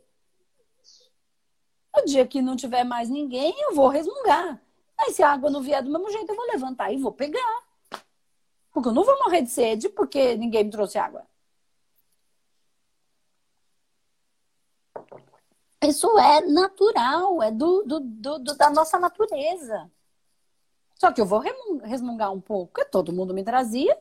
[1.97, 4.63] O dia que não tiver mais ninguém, eu vou resmungar.
[4.97, 7.63] Aí se a água não vier do mesmo jeito, eu vou levantar e vou pegar.
[8.73, 11.27] Porque eu não vou morrer de sede porque ninguém me trouxe água.
[15.83, 19.91] Isso é natural, é do, do, do, do, da nossa natureza.
[20.95, 21.43] Só que eu vou
[21.83, 23.99] resmungar um pouco, porque todo mundo me trazia.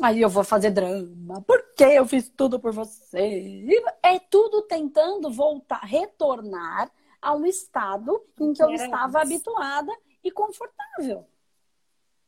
[0.00, 3.66] Aí eu vou fazer drama, porque eu fiz tudo por você.
[4.02, 11.26] É tudo tentando voltar, retornar ao estado em que eu estava habituada e confortável.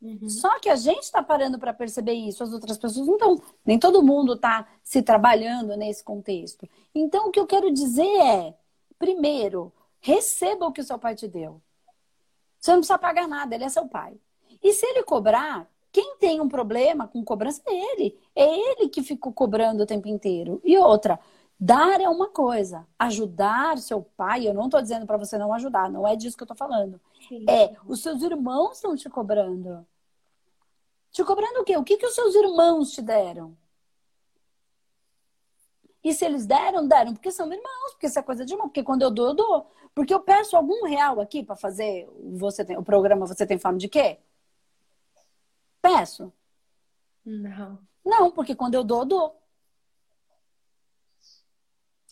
[0.02, 0.28] Uhum.
[0.28, 3.42] Só que a gente está parando para perceber isso, as outras pessoas não estão.
[3.64, 6.68] Nem todo mundo está se trabalhando nesse contexto.
[6.94, 8.56] Então, o que eu quero dizer é:
[8.98, 11.60] primeiro, receba o que o seu pai te deu.
[12.58, 14.18] Você não precisa pagar nada, ele é seu pai.
[14.62, 18.18] E se ele cobrar, quem tem um problema com cobrança é ele.
[18.34, 20.60] É ele que ficou cobrando o tempo inteiro.
[20.64, 21.18] E outra,
[21.58, 22.86] dar é uma coisa.
[22.98, 26.42] Ajudar seu pai, eu não estou dizendo para você não ajudar, não é disso que
[26.42, 27.00] eu estou falando.
[27.28, 27.44] Sim.
[27.48, 29.86] É, os seus irmãos estão te cobrando.
[31.10, 31.76] Te cobrando o quê?
[31.76, 33.56] O que, que os seus irmãos te deram?
[36.02, 38.68] E se eles deram, deram porque são irmãos, porque isso é coisa de irmão.
[38.68, 39.66] Porque quando eu dou, eu dou.
[39.94, 43.78] Porque eu peço algum real aqui para fazer você tem, o programa Você Tem Fome
[43.78, 44.18] de quê?
[45.80, 46.32] Peço?
[47.24, 47.78] Não.
[48.04, 49.42] Não, porque quando eu dou, eu dou.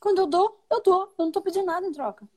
[0.01, 1.03] Quando eu dou, eu dou.
[1.03, 2.29] Eu não estou pedindo nada em troca.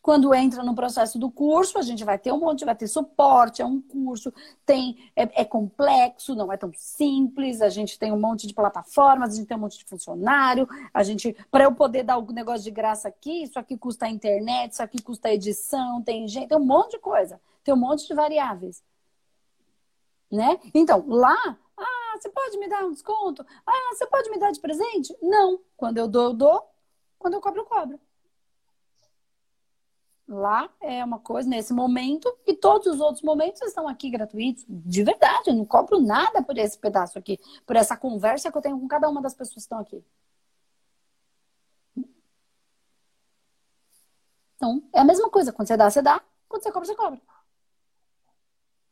[0.00, 3.60] Quando entra no processo do curso, a gente vai ter um monte, vai ter suporte,
[3.60, 4.32] é um curso,
[4.64, 9.34] tem é, é complexo, não é tão simples, a gente tem um monte de plataformas,
[9.34, 12.64] a gente tem um monte de funcionário, a gente, para eu poder dar o negócio
[12.64, 16.48] de graça aqui, isso aqui custa a internet, isso aqui custa a edição, tem gente,
[16.48, 18.82] tem um monte de coisa, tem um monte de variáveis
[20.30, 20.60] né?
[20.74, 21.36] Então, lá,
[21.76, 23.44] ah, você pode me dar um desconto?
[23.66, 25.16] Ah, você pode me dar de presente?
[25.22, 25.60] Não.
[25.76, 26.70] Quando eu dou, eu dou.
[27.18, 28.00] Quando eu cobro, eu cobro.
[30.28, 34.64] Lá é uma coisa nesse momento e todos os outros momentos estão aqui gratuitos.
[34.68, 38.62] De verdade, eu não cobro nada por esse pedaço aqui, por essa conversa que eu
[38.62, 40.04] tenho com cada uma das pessoas que estão aqui.
[44.56, 45.52] Então, é a mesma coisa.
[45.52, 46.20] Quando você dá, você dá.
[46.48, 47.20] Quando você cobra, você cobra.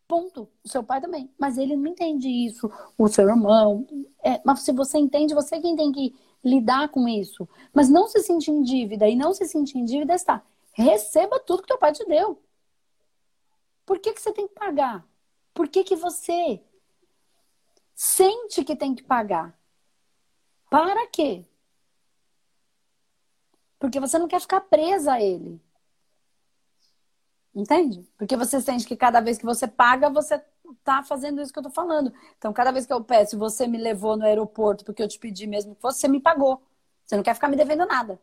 [0.09, 0.49] Ponto.
[0.65, 1.31] O seu pai também.
[1.39, 2.71] Mas ele não entende isso.
[2.97, 3.87] O seu irmão.
[4.23, 6.15] É, mas se você entende, você é quem tem que
[6.45, 7.49] lidar com isso.
[7.73, 9.09] Mas não se sentir em dívida.
[9.09, 10.43] E não se sentir em dívida está.
[10.73, 12.41] Receba tudo que teu pai te deu.
[13.85, 15.07] Por que, que você tem que pagar?
[15.55, 16.61] Por que, que você
[17.95, 19.59] sente que tem que pagar?
[20.69, 21.47] Para quê?
[23.79, 25.61] Porque você não quer ficar presa a ele.
[27.57, 28.07] Entende?
[28.19, 30.39] Porque você sente que cada vez que você paga, você
[30.85, 32.13] tá fazendo isso que eu tô falando.
[32.37, 35.47] Então, cada vez que eu peço, você me levou no aeroporto porque eu te pedi
[35.47, 36.63] mesmo que fosse, você me pagou.
[37.03, 38.21] Você não quer ficar me devendo nada.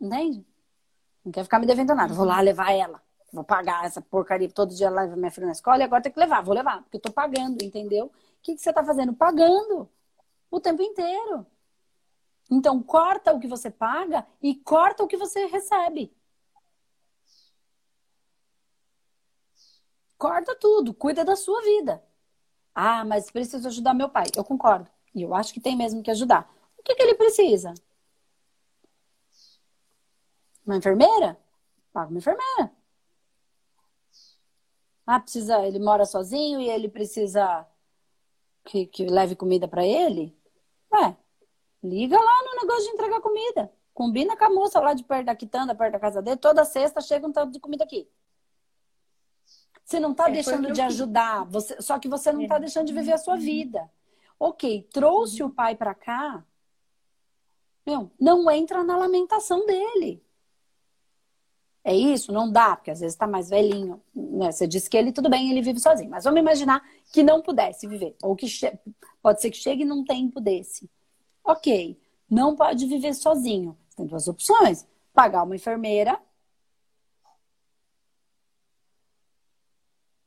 [0.00, 0.46] Entende?
[1.24, 2.14] Não quer ficar me devendo nada.
[2.14, 3.02] Vou lá levar ela.
[3.32, 4.48] Vou pagar essa porcaria.
[4.48, 6.42] Todo dia leva minha filha na escola e agora tem que levar.
[6.44, 8.06] Vou levar, porque eu tô pagando, entendeu?
[8.06, 9.12] O que, que você tá fazendo?
[9.12, 9.88] Pagando.
[10.52, 11.44] O tempo inteiro.
[12.48, 16.14] Então, corta o que você paga e corta o que você recebe.
[20.18, 22.02] Corta tudo, cuida da sua vida.
[22.74, 24.26] Ah, mas preciso ajudar meu pai.
[24.36, 24.88] Eu concordo.
[25.14, 26.50] E eu acho que tem mesmo que ajudar.
[26.78, 27.74] O que, que ele precisa?
[30.64, 31.38] Uma enfermeira?
[31.92, 32.72] Paga uma enfermeira.
[35.06, 37.66] Ah, precisa, ele mora sozinho e ele precisa
[38.66, 40.36] que, que leve comida para ele?
[40.92, 41.16] Ué,
[41.82, 43.72] liga lá no negócio de entregar comida.
[43.94, 46.36] Combina com a moça lá de perto da quitanda, perto da casa dele.
[46.36, 48.10] Toda sexta chega um tanto de comida aqui.
[49.86, 52.60] Você não está é, deixando de ajudar, você, só que você não está é.
[52.60, 53.88] deixando de viver a sua vida.
[54.38, 56.44] Ok, trouxe o pai para cá,
[57.86, 60.20] meu, não entra na lamentação dele.
[61.84, 62.32] É isso?
[62.32, 64.02] Não dá, porque às vezes está mais velhinho.
[64.12, 64.50] Né?
[64.50, 66.10] Você disse que ele, tudo bem, ele vive sozinho.
[66.10, 68.16] Mas vamos imaginar que não pudesse viver.
[68.24, 68.48] Ou que
[69.22, 70.90] pode ser que chegue não tempo desse.
[71.44, 71.96] Ok,
[72.28, 73.78] não pode viver sozinho.
[73.96, 76.20] Tem duas opções: pagar uma enfermeira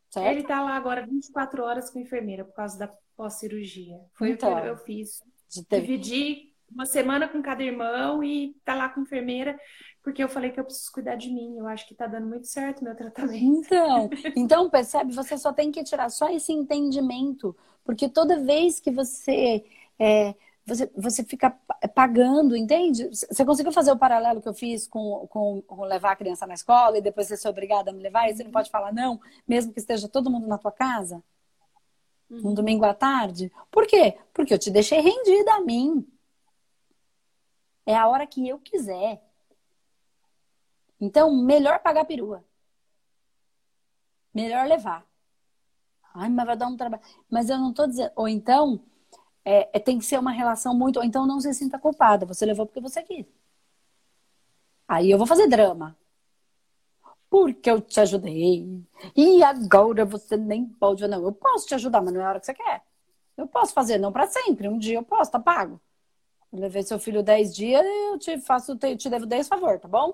[0.10, 0.28] Certo?
[0.28, 4.00] Ele tá lá agora 24 horas com enfermeira por causa da pós-cirurgia.
[4.14, 5.22] Foi então, o que eu fiz.
[5.70, 9.60] Dividi uma semana com cada irmão e tá lá com enfermeira,
[10.04, 11.58] porque eu falei que eu preciso cuidar de mim.
[11.58, 13.68] Eu acho que tá dando muito certo meu tratamento.
[13.68, 18.92] Então, então percebe, você só tem que tirar só esse entendimento, porque toda vez que
[18.92, 19.64] você
[20.00, 20.36] é,
[20.70, 21.52] você, você fica
[21.94, 23.10] pagando, entende?
[23.10, 26.54] Você conseguiu fazer o paralelo que eu fiz com, com, com, levar a criança na
[26.54, 29.20] escola e depois você ser obrigada a me levar e você não pode falar não,
[29.48, 31.22] mesmo que esteja todo mundo na tua casa?
[32.30, 32.50] uhum.
[32.50, 33.52] um domingo à tarde.
[33.72, 34.18] Por quê?
[34.34, 36.08] Porque eu te deixei rendida a mim.
[37.86, 39.22] É a hora que eu quiser.
[41.02, 42.44] Então, melhor pagar perua.
[44.34, 45.06] Melhor levar.
[46.14, 47.04] Ai, mas vai dar um trabalho.
[47.30, 48.12] Mas eu não tô dizendo.
[48.16, 48.84] Ou então,
[49.46, 51.02] é, é, tem que ser uma relação muito.
[51.04, 52.26] Então não se sinta culpada.
[52.26, 53.26] Você levou porque você quis.
[54.88, 55.96] Aí eu vou fazer drama.
[57.30, 58.84] Porque eu te ajudei.
[59.16, 61.08] E agora você nem pode.
[61.08, 62.84] Não, eu posso te ajudar, mas não é a hora que você quer.
[63.38, 64.68] Eu posso fazer, não para sempre.
[64.68, 65.80] Um dia eu posso, tá pago.
[66.52, 69.88] Eu levei seu filho 10 dias, eu te faço, eu te devo 10 favor, tá
[69.88, 70.14] bom?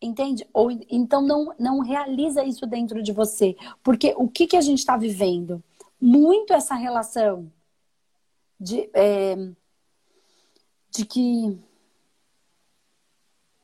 [0.00, 0.46] Entende?
[0.52, 3.56] Ou então não, não realiza isso dentro de você.
[3.82, 5.62] Porque o que, que a gente está vivendo?
[6.04, 7.48] Muito essa relação
[8.58, 9.36] de, é,
[10.90, 11.56] de que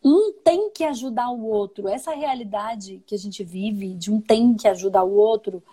[0.05, 1.89] um tem que ajudar o outro.
[1.89, 5.65] Essa realidade que a gente vive, de um tem que ajudar o outro,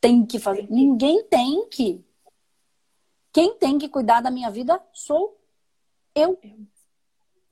[0.00, 0.66] tem que fazer.
[0.70, 2.02] Ninguém tem que.
[3.30, 5.38] Quem tem que cuidar da minha vida sou
[6.14, 6.38] eu.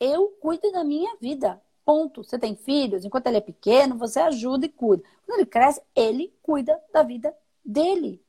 [0.01, 1.63] Eu cuido da minha vida.
[1.85, 2.25] Ponto.
[2.25, 5.05] Você tem filhos, enquanto ele é pequeno, você ajuda e cuida.
[5.27, 8.25] Quando ele cresce, ele cuida da vida dele.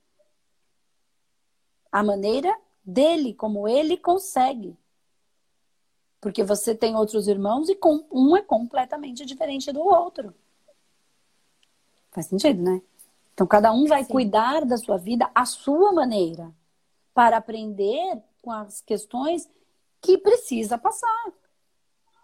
[1.94, 2.52] A maneira
[2.84, 4.76] dele, como ele consegue.
[6.20, 7.78] Porque você tem outros irmãos e
[8.12, 10.34] um é completamente diferente do outro.
[12.12, 12.82] Faz sentido, né?
[13.34, 14.12] Então, cada um vai Sim.
[14.12, 16.52] cuidar da sua vida à sua maneira,
[17.14, 19.48] para aprender com as questões
[20.02, 21.28] que precisa passar.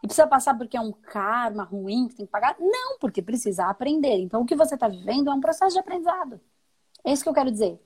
[0.02, 2.56] E precisa passar porque é um karma ruim que tem que pagar?
[2.60, 4.18] Não, porque precisa aprender.
[4.18, 6.40] Então, o que você está vivendo é um processo de aprendizado.
[7.04, 7.80] É isso que eu quero dizer.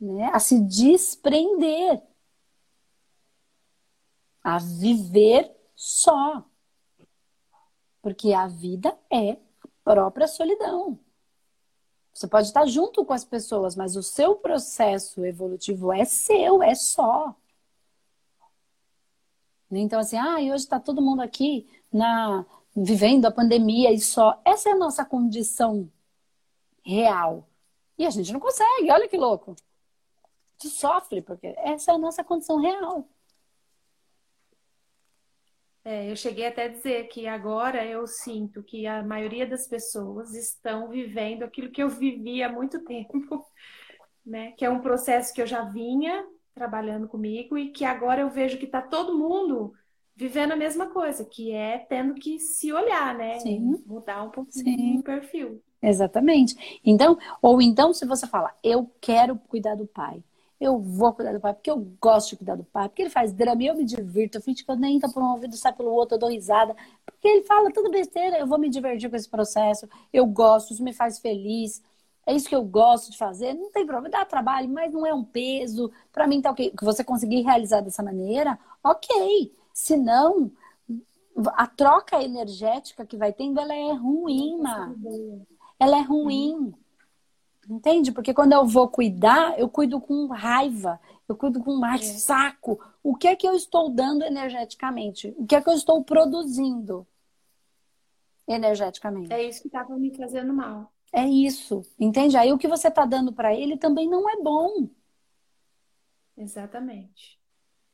[0.00, 0.30] Né?
[0.32, 2.02] A se desprender.
[4.42, 6.44] A viver só.
[8.02, 9.38] Porque a vida é a
[9.82, 10.98] própria solidão.
[12.12, 16.74] Você pode estar junto com as pessoas, mas o seu processo evolutivo é seu, é
[16.74, 17.36] só.
[19.70, 24.40] Então, assim, ah, hoje está todo mundo aqui na vivendo a pandemia e só.
[24.44, 25.90] Essa é a nossa condição
[26.84, 27.48] real.
[27.98, 29.56] E a gente não consegue, olha que louco.
[30.58, 33.06] Gente sofre, porque essa é a nossa condição real.
[35.84, 40.34] É, eu cheguei até a dizer que agora eu sinto que a maioria das pessoas
[40.34, 43.46] estão vivendo aquilo que eu vivi há muito tempo,
[44.26, 44.52] né?
[44.52, 48.58] Que é um processo que eu já vinha trabalhando comigo e que agora eu vejo
[48.58, 49.74] que está todo mundo
[50.16, 53.38] vivendo a mesma coisa, que é tendo que se olhar, né?
[53.38, 53.84] Sim.
[53.86, 55.62] Mudar um pouquinho o perfil.
[55.80, 56.80] Exatamente.
[56.84, 60.24] Então, ou então, se você fala, eu quero cuidar do pai,
[60.60, 63.32] eu vou cuidar do pai, porque eu gosto de cuidar do pai, porque ele faz
[63.32, 65.72] drama e eu me divirto, eu finge que eu nem entra por um ouvido, sai
[65.72, 69.16] pelo outro, eu dou risada, porque ele fala tudo besteira, eu vou me divertir com
[69.16, 71.82] esse processo, eu gosto, isso me faz feliz
[72.26, 75.14] é isso que eu gosto de fazer, não tem problema, dá trabalho, mas não é
[75.14, 75.92] um peso.
[76.12, 76.72] Para mim tá ok.
[76.76, 79.52] Que você conseguir realizar dessa maneira, ok.
[79.72, 80.50] Se não,
[81.54, 84.92] a troca energética que vai tendo, ela é ruim, Má.
[85.78, 86.74] Ela é ruim.
[87.68, 88.12] Entende?
[88.12, 92.18] Porque quando eu vou cuidar, eu cuido com raiva, eu cuido com mais é.
[92.18, 92.78] saco.
[93.02, 95.34] O que é que eu estou dando energeticamente?
[95.36, 97.06] O que é que eu estou produzindo
[98.46, 99.32] energeticamente?
[99.32, 100.92] É isso que estava me fazendo mal.
[101.12, 102.36] É isso, entende?
[102.36, 104.88] Aí o que você está dando para ele também não é bom.
[106.36, 107.35] Exatamente.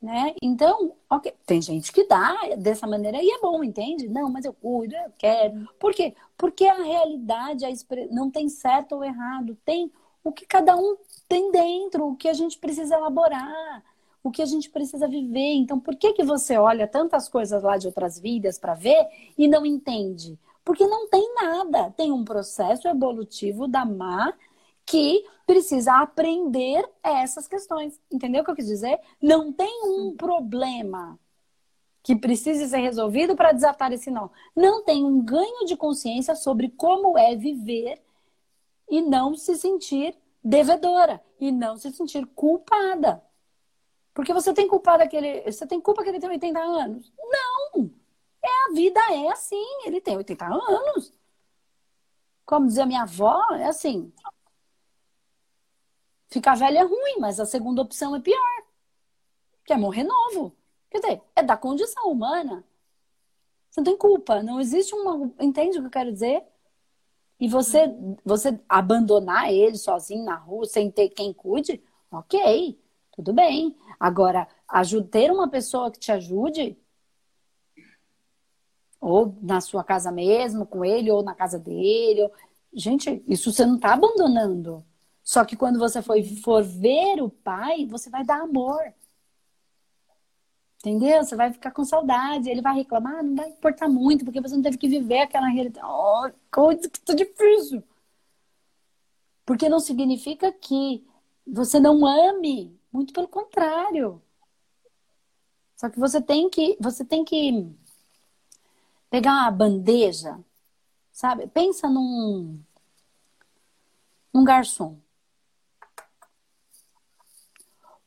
[0.03, 0.35] Né?
[0.41, 4.09] Então, ok, tem gente que dá dessa maneira e é bom, entende?
[4.09, 5.65] Não, mas eu cuido, eu quero.
[5.79, 6.13] Por quê?
[6.37, 8.09] Porque a realidade a expre...
[8.11, 9.89] não tem certo ou errado, tem
[10.21, 13.81] o que cada um tem dentro, o que a gente precisa elaborar,
[14.21, 15.53] o que a gente precisa viver.
[15.53, 19.47] Então, por que que você olha tantas coisas lá de outras vidas para ver e
[19.47, 20.37] não entende?
[20.65, 21.91] Porque não tem nada.
[21.91, 24.33] Tem um processo evolutivo da má
[24.85, 27.99] que precisa aprender essas questões.
[28.11, 28.99] Entendeu o que eu quis dizer?
[29.21, 31.19] Não tem um problema
[32.01, 34.29] que precise ser resolvido para desatar esse nó.
[34.55, 38.01] Não tem um ganho de consciência sobre como é viver
[38.89, 43.23] e não se sentir devedora e não se sentir culpada.
[44.13, 47.11] Porque você tem culpa daquele, você tem culpa que ele tem 80 anos?
[47.17, 47.89] Não.
[48.43, 51.13] É, a vida é assim, ele tem 80 anos.
[52.45, 54.11] Como dizia minha avó, é assim.
[56.33, 58.63] Ficar velho é ruim, mas a segunda opção é pior.
[59.63, 60.51] Que é morrer novo.
[60.89, 62.63] Quer dizer, é da condição humana.
[63.69, 65.31] Você não tem culpa, não existe uma.
[65.39, 66.43] Entende o que eu quero dizer?
[67.39, 72.81] E você, você abandonar ele sozinho na rua, sem ter quem cuide, ok,
[73.11, 73.77] tudo bem.
[73.99, 74.47] Agora,
[75.11, 76.75] ter uma pessoa que te ajude,
[78.99, 82.23] ou na sua casa mesmo, com ele, ou na casa dele.
[82.23, 82.31] Ou...
[82.73, 84.83] Gente, isso você não está abandonando.
[85.23, 88.93] Só que quando você for, for ver o pai, você vai dar amor.
[90.79, 91.23] Entendeu?
[91.23, 94.61] Você vai ficar com saudade, ele vai reclamar, não vai importar muito, porque você não
[94.61, 95.85] teve que viver aquela realidade.
[95.87, 97.81] Oh, coisa que tá difícil.
[99.45, 101.05] Porque não significa que
[101.47, 104.21] você não ame, muito pelo contrário.
[105.77, 107.65] Só que você tem que, você tem que
[109.09, 110.37] pegar uma bandeja,
[111.11, 111.47] sabe?
[111.47, 112.59] Pensa num
[114.33, 115.02] num garçom.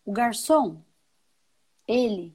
[0.06, 0.80] O garçom,
[1.86, 2.34] ele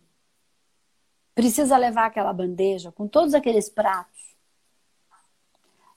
[1.33, 4.35] precisa levar aquela bandeja com todos aqueles pratos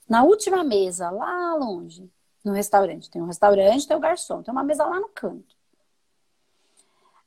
[0.07, 2.09] na última mesa, lá longe,
[2.43, 3.09] no restaurante.
[3.09, 5.55] Tem um restaurante, tem o um garçom, tem uma mesa lá no canto.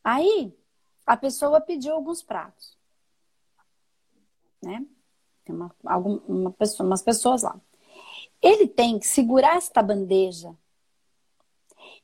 [0.02, 0.56] Aí,
[1.04, 2.76] a pessoa pediu alguns pratos.
[4.62, 4.86] Né?
[5.44, 7.60] Tem uma, algum, uma pessoa, umas pessoas lá.
[8.40, 10.56] Ele tem que segurar esta bandeja.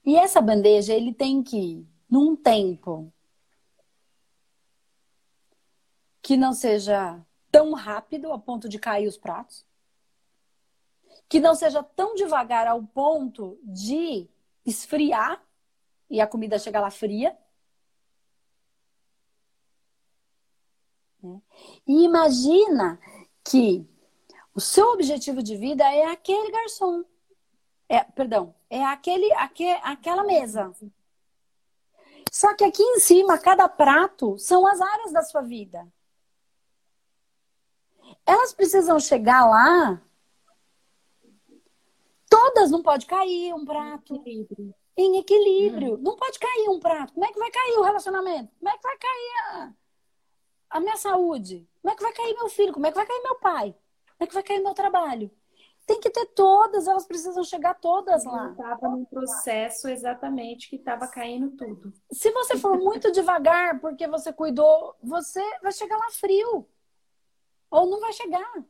[0.04, 3.12] E essa bandeja, ele tem que num tempo
[6.22, 9.66] que não seja tão rápido a ponto de cair os pratos,
[11.28, 14.28] que não seja tão devagar ao ponto de
[14.64, 15.44] esfriar
[16.08, 17.36] e a comida chegar lá fria.
[21.20, 21.42] Né?
[21.84, 23.00] E imagina
[23.42, 23.84] que
[24.54, 27.04] o seu objetivo de vida é aquele garçom.
[27.88, 30.72] É, perdão, é aquele, aquele, aquela mesa.
[32.34, 35.86] Só que aqui em cima, cada prato são as áreas da sua vida
[38.26, 40.00] elas precisam chegar lá.
[42.28, 44.14] Todas não pode cair um prato.
[44.14, 44.74] Em equilíbrio.
[44.96, 45.94] Em equilíbrio.
[45.94, 45.98] Hum.
[45.98, 47.12] Não pode cair um prato.
[47.12, 48.52] Como é que vai cair o relacionamento?
[48.58, 49.72] Como é que vai cair a,
[50.70, 51.68] a minha saúde?
[51.80, 52.72] Como é que vai cair meu filho?
[52.72, 53.72] Como é que vai cair meu pai?
[53.72, 55.30] Como é que vai cair meu trabalho?
[55.86, 58.50] Tem que ter todas, elas precisam chegar todas lá.
[58.50, 61.92] Estava num processo exatamente que estava caindo tudo.
[62.10, 66.66] Se você for muito devagar porque você cuidou, você vai chegar lá frio
[67.70, 68.64] ou não vai chegar.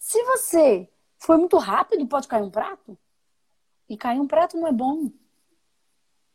[0.00, 2.96] Se você for muito rápido, pode cair um prato.
[3.88, 5.10] E cair um prato não é bom.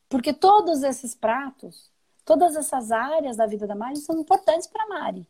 [0.08, 1.92] Porque todos esses pratos,
[2.24, 5.28] todas essas áreas da vida da Mari são importantes para a Mari.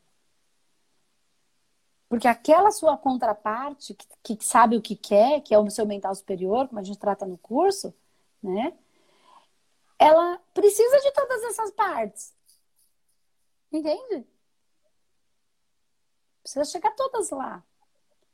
[2.09, 6.13] Porque aquela sua contraparte, que, que, sabe o que quer, que é o seu mental
[6.15, 7.93] superior, como a gente trata no curso,
[8.41, 8.73] né?
[9.99, 12.33] Ela precisa de todas essas partes.
[13.71, 14.25] Entende?
[16.41, 17.63] Precisa chegar todas lá.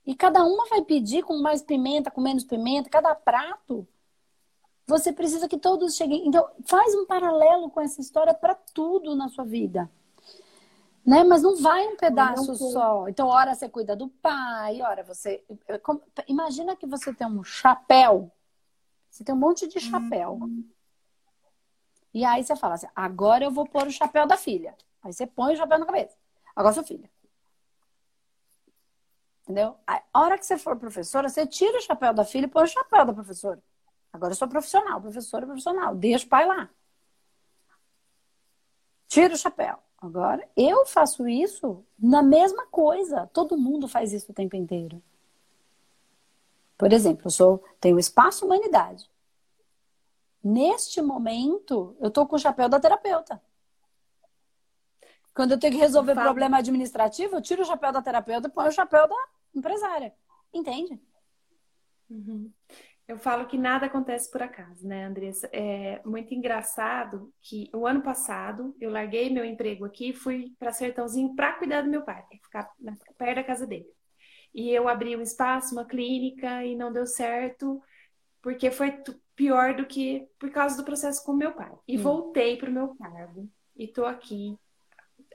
[0.05, 3.85] E cada uma vai pedir com mais pimenta, com menos pimenta, cada prato.
[4.87, 6.25] Você precisa que todos cheguem.
[6.25, 9.91] Então, faz um paralelo com essa história para tudo na sua vida.
[11.05, 11.23] Né?
[11.23, 13.07] Mas não vai um pedaço só.
[13.07, 15.43] Então, hora você cuida do pai, hora você.
[16.27, 18.31] Imagina que você tem um chapéu.
[19.09, 20.39] Você tem um monte de chapéu.
[20.41, 20.67] Hum.
[22.13, 24.75] E aí você fala assim: agora eu vou pôr o chapéu da filha.
[25.03, 26.17] Aí você põe o chapéu na cabeça.
[26.55, 27.09] Agora sua filha.
[29.43, 29.77] Entendeu?
[29.85, 32.67] A hora que você for professora, você tira o chapéu da filha e põe o
[32.67, 33.61] chapéu da professora.
[34.11, 35.93] Agora eu sou profissional, professora profissional.
[35.93, 36.69] Deixa o pai lá.
[39.07, 39.84] Tira o chapéu.
[39.97, 43.27] Agora, eu faço isso na mesma coisa.
[43.33, 45.01] Todo mundo faz isso o tempo inteiro.
[46.77, 49.09] Por exemplo, eu sou, tenho espaço humanidade.
[50.43, 53.41] Neste momento, eu tô com o chapéu da terapeuta.
[55.33, 58.67] Quando eu tenho que resolver problema administrativo, eu tiro o chapéu da terapeuta e põe
[58.67, 60.13] o chapéu da empresária.
[60.53, 61.01] Entende?
[62.09, 62.51] Uhum.
[63.07, 65.47] Eu falo que nada acontece por acaso, né, Andressa?
[65.53, 70.73] É muito engraçado que o ano passado eu larguei meu emprego aqui e fui para
[70.73, 72.67] Sertãozinho para cuidar do meu pai, ficar
[73.15, 73.85] perto da casa dele.
[74.53, 77.79] E eu abri um espaço, uma clínica e não deu certo,
[78.41, 78.97] porque foi
[79.35, 81.71] pior do que por causa do processo com meu pai.
[81.87, 82.01] E hum.
[82.01, 84.57] voltei para o meu cargo e estou aqui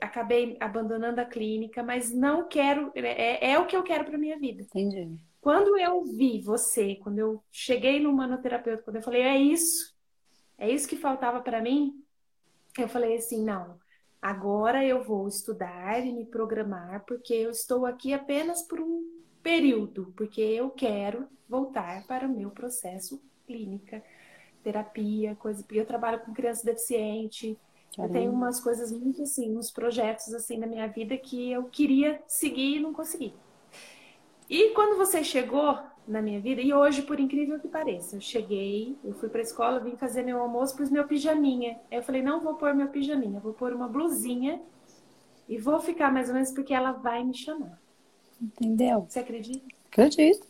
[0.01, 4.37] acabei abandonando a clínica, mas não quero, é, é o que eu quero para minha
[4.37, 4.63] vida.
[4.63, 5.15] Entendi.
[5.41, 9.93] Quando eu vi você, quando eu cheguei no manoterapeuta, quando eu falei, é isso,
[10.57, 11.99] é isso que faltava para mim,
[12.77, 13.79] eu falei assim, não,
[14.21, 19.03] agora eu vou estudar e me programar, porque eu estou aqui apenas por um
[19.41, 24.03] período, porque eu quero voltar para o meu processo clínica,
[24.63, 27.57] terapia, coisa, porque eu trabalho com criança deficiente,
[27.95, 28.13] Caramba.
[28.13, 32.21] Eu tenho umas coisas muito assim, uns projetos assim na minha vida que eu queria
[32.25, 33.33] seguir e não consegui.
[34.51, 38.97] E quando você chegou na minha vida, e hoje, por incrível que pareça, eu cheguei,
[39.01, 41.79] eu fui para a escola, vim fazer meu almoço, pus meu pijaminha.
[41.89, 44.61] Aí eu falei, não vou pôr meu pijaminha, vou pôr uma blusinha
[45.47, 47.79] e vou ficar mais ou menos porque ela vai me chamar.
[48.41, 49.05] Entendeu?
[49.07, 49.65] Você acredita?
[49.89, 50.45] Acredito.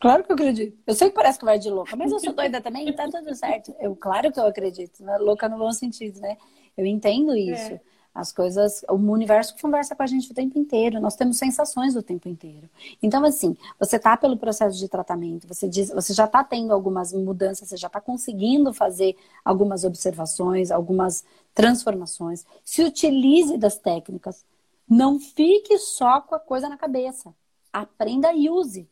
[0.00, 0.76] Claro que eu acredito.
[0.84, 3.08] Eu sei que parece que vai de louca, mas eu sou doida também e tá
[3.08, 3.72] tudo certo.
[3.78, 5.04] Eu, claro que eu acredito.
[5.04, 5.16] Né?
[5.18, 6.36] Louca no bom sentido, né?
[6.76, 7.74] Eu entendo isso.
[7.74, 7.80] É.
[8.20, 12.02] As coisas, o universo conversa com a gente o tempo inteiro, nós temos sensações o
[12.02, 12.68] tempo inteiro.
[13.02, 17.14] Então, assim, você está pelo processo de tratamento, você diz, você já está tendo algumas
[17.14, 22.44] mudanças, você já está conseguindo fazer algumas observações, algumas transformações.
[22.62, 24.44] Se utilize das técnicas.
[24.86, 27.32] Não fique só com a coisa na cabeça.
[27.72, 28.86] Aprenda e use.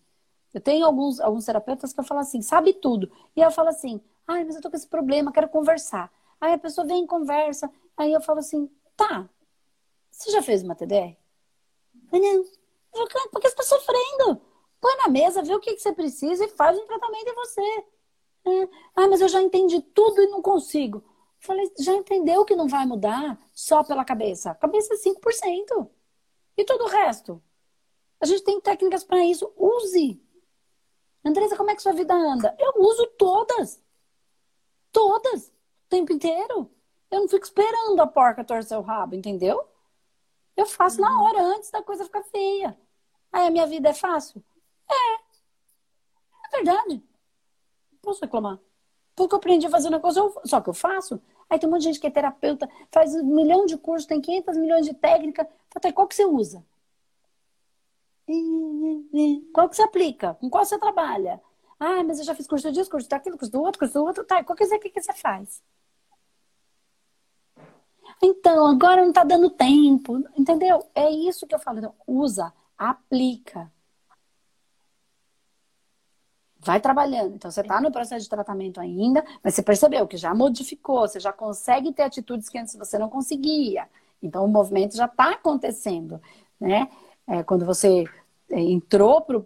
[0.55, 3.11] Eu tenho alguns, alguns terapeutas que eu falo assim, sabe tudo.
[3.37, 6.11] E eu falo assim, ai, mas eu tô com esse problema, quero conversar.
[6.41, 7.69] Aí a pessoa vem e conversa.
[7.97, 9.31] Aí eu falo assim, Tá.
[10.11, 11.17] Você já fez uma TDR?
[12.11, 12.45] Não.
[13.31, 14.43] Porque você está sofrendo.
[14.81, 17.85] Põe na mesa, vê o que, que você precisa e faz um tratamento em você.
[18.45, 18.69] É.
[18.97, 21.05] Ah, mas eu já entendi tudo e não consigo.
[21.39, 24.55] Falei, já entendeu que não vai mudar só pela cabeça?
[24.57, 25.89] Cabeça é 5%.
[26.57, 27.41] E todo o resto?
[28.21, 29.53] A gente tem técnicas para isso.
[29.57, 30.21] Use.
[31.25, 32.57] Andresa, como é que sua vida anda?
[32.59, 33.81] Eu uso todas.
[34.91, 35.49] Todas.
[35.49, 36.69] O tempo inteiro.
[37.11, 39.67] Eu não fico esperando a porca torcer o rabo, entendeu?
[40.57, 42.79] Eu faço na hora, antes da coisa ficar feia.
[43.33, 44.43] Aí a minha vida é fácil?
[44.91, 45.15] É.
[46.47, 47.03] É verdade.
[48.03, 48.59] Posso reclamar.
[49.15, 51.21] Porque eu aprendi a fazer uma coisa, só que eu faço.
[51.49, 54.21] Aí tem um monte de gente que é terapeuta, faz um milhão de cursos, tem
[54.21, 55.47] 500 milhões de técnicas.
[55.75, 56.65] Até qual que você usa?
[59.53, 60.35] Qual que você aplica?
[60.35, 61.41] Com qual você trabalha?
[61.81, 64.25] Ah, mas eu já fiz curso disso, curso daquilo, curso do outro, curso do outro.
[64.25, 65.63] Tá, qual que é que você faz?
[68.23, 70.25] Então, agora não está dando tempo.
[70.37, 70.85] Entendeu?
[70.95, 71.79] É isso que eu falo.
[71.79, 73.71] Então, usa, aplica.
[76.61, 77.35] Vai trabalhando.
[77.37, 81.21] Então, você está no processo de tratamento ainda, mas você percebeu que já modificou, você
[81.21, 83.89] já consegue ter atitudes que antes você não conseguia.
[84.23, 86.21] Então, o movimento já está acontecendo.
[86.61, 86.89] Né?
[87.27, 88.05] É, quando você
[88.51, 89.39] é, entrou para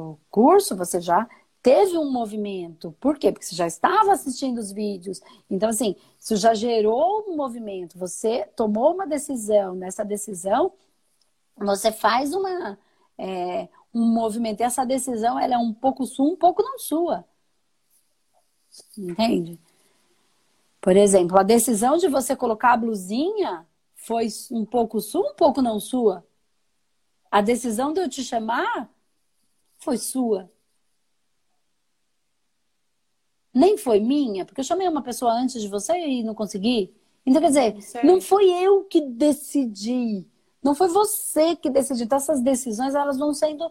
[0.00, 1.28] o curso, você já
[1.62, 2.94] teve um movimento.
[3.00, 3.32] Por quê?
[3.32, 5.20] Porque você já estava assistindo os vídeos.
[5.50, 7.98] Então, assim, isso já gerou um movimento.
[7.98, 9.74] Você tomou uma decisão.
[9.74, 10.72] Nessa decisão,
[11.56, 12.78] você faz uma,
[13.18, 14.60] é, um movimento.
[14.60, 17.24] E essa decisão, ela é um pouco sua, um pouco não sua.
[18.96, 19.58] Entende?
[20.80, 25.60] Por exemplo, a decisão de você colocar a blusinha foi um pouco sua, um pouco
[25.60, 26.26] não sua.
[27.30, 28.88] A decisão de eu te chamar
[29.78, 30.50] foi sua
[33.52, 36.94] nem foi minha, porque eu chamei uma pessoa antes de você e não consegui.
[37.26, 40.26] Então, quer dizer, não foi eu que decidi.
[40.62, 42.04] Não foi você que decidiu.
[42.06, 43.70] Então, essas decisões, elas vão sendo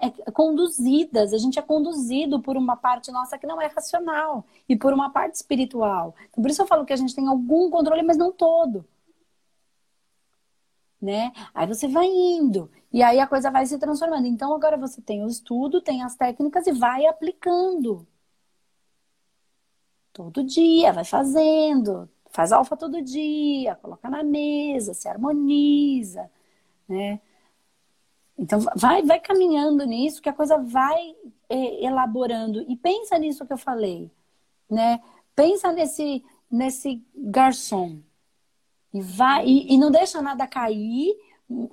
[0.00, 1.32] é, conduzidas.
[1.32, 5.10] A gente é conduzido por uma parte nossa que não é racional e por uma
[5.10, 6.14] parte espiritual.
[6.28, 8.84] Então, por isso eu falo que a gente tem algum controle, mas não todo.
[11.00, 11.32] Né?
[11.54, 14.26] Aí você vai indo e aí a coisa vai se transformando.
[14.26, 18.06] Então agora você tem o estudo, tem as técnicas e vai aplicando.
[20.12, 22.08] Todo dia, vai fazendo.
[22.30, 26.30] Faz alfa todo dia, coloca na mesa, se harmoniza,
[26.88, 27.20] né?
[28.38, 31.14] Então, vai, vai caminhando nisso, que a coisa vai
[31.48, 32.62] é, elaborando.
[32.68, 34.10] E pensa nisso que eu falei,
[34.70, 35.02] né?
[35.34, 38.00] Pensa nesse, nesse garçom.
[38.94, 41.16] E, vai, e, e não deixa nada cair,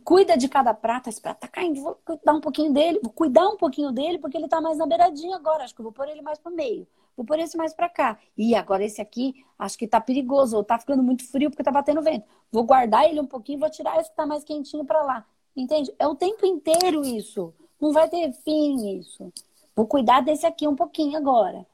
[0.04, 1.08] cuida de cada prato.
[1.08, 4.38] Esse prato tá caindo, vou cuidar um pouquinho dele, vou cuidar um pouquinho dele, porque
[4.38, 5.64] ele tá mais na beiradinha agora.
[5.64, 8.20] Acho que eu vou pôr ele mais pro meio vou pôr esse mais para cá.
[8.38, 11.72] E agora esse aqui, acho que tá perigoso, ou tá ficando muito frio porque tá
[11.72, 12.28] batendo vento.
[12.52, 15.26] Vou guardar ele um pouquinho, vou tirar esse que tá mais quentinho para lá.
[15.56, 15.92] Entende?
[15.98, 17.52] É o tempo inteiro isso.
[17.82, 19.34] Não vai ter fim isso.
[19.76, 21.66] Vou cuidar desse aqui um pouquinho agora.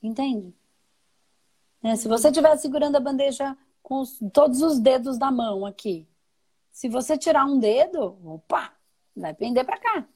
[0.00, 0.54] Entende?
[1.82, 6.06] É, se você estiver segurando a bandeja com os, todos os dedos da mão aqui,
[6.70, 8.72] se você tirar um dedo, opa,
[9.16, 10.08] vai pender para cá.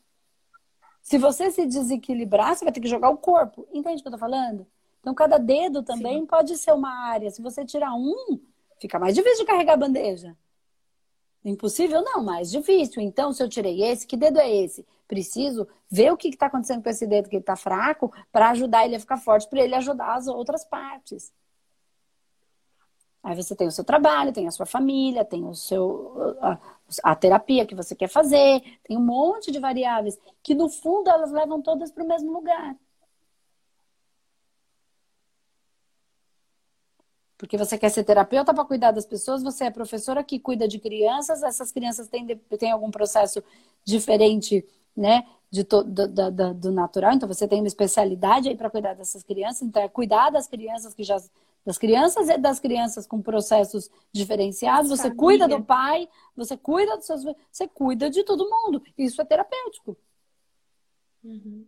[1.13, 3.69] Se você se desequilibrar, você vai ter que jogar o corpo.
[3.71, 4.67] Entende o que eu tô falando?
[4.99, 6.27] Então, cada dedo também Sim.
[6.27, 7.31] pode ser uma área.
[7.31, 8.41] Se você tirar um,
[8.81, 10.35] fica mais difícil de carregar a bandeja.
[11.45, 12.01] Impossível?
[12.03, 13.03] Não, mais difícil.
[13.03, 14.87] Então, se eu tirei esse, que dedo é esse?
[15.07, 18.87] Preciso ver o que está acontecendo com esse dedo que ele está fraco para ajudar
[18.87, 21.31] ele a ficar forte, para ele ajudar as outras partes.
[23.23, 26.59] Aí você tem o seu trabalho, tem a sua família, tem o seu a,
[27.05, 31.31] a, terapia que você quer fazer, tem um monte de variáveis que no fundo elas
[31.31, 32.77] levam todas para o mesmo lugar.
[37.39, 40.79] Porque você quer ser terapeuta para cuidar das pessoas, você é professora que cuida de
[40.79, 42.27] crianças, essas crianças têm,
[42.59, 43.43] têm algum processo
[43.85, 44.65] diferente,
[44.97, 48.95] né, de to, do, do, do natural, então você tem uma especialidade aí para cuidar
[48.95, 51.21] dessas crianças, então é cuidar das crianças que já
[51.65, 54.91] das crianças e das crianças com processos diferenciados.
[54.91, 55.17] Você Família.
[55.17, 58.83] cuida do pai, você cuida dos seus, você cuida de todo mundo.
[58.99, 59.97] Isso é terapêutico.
[61.23, 61.67] Uhum.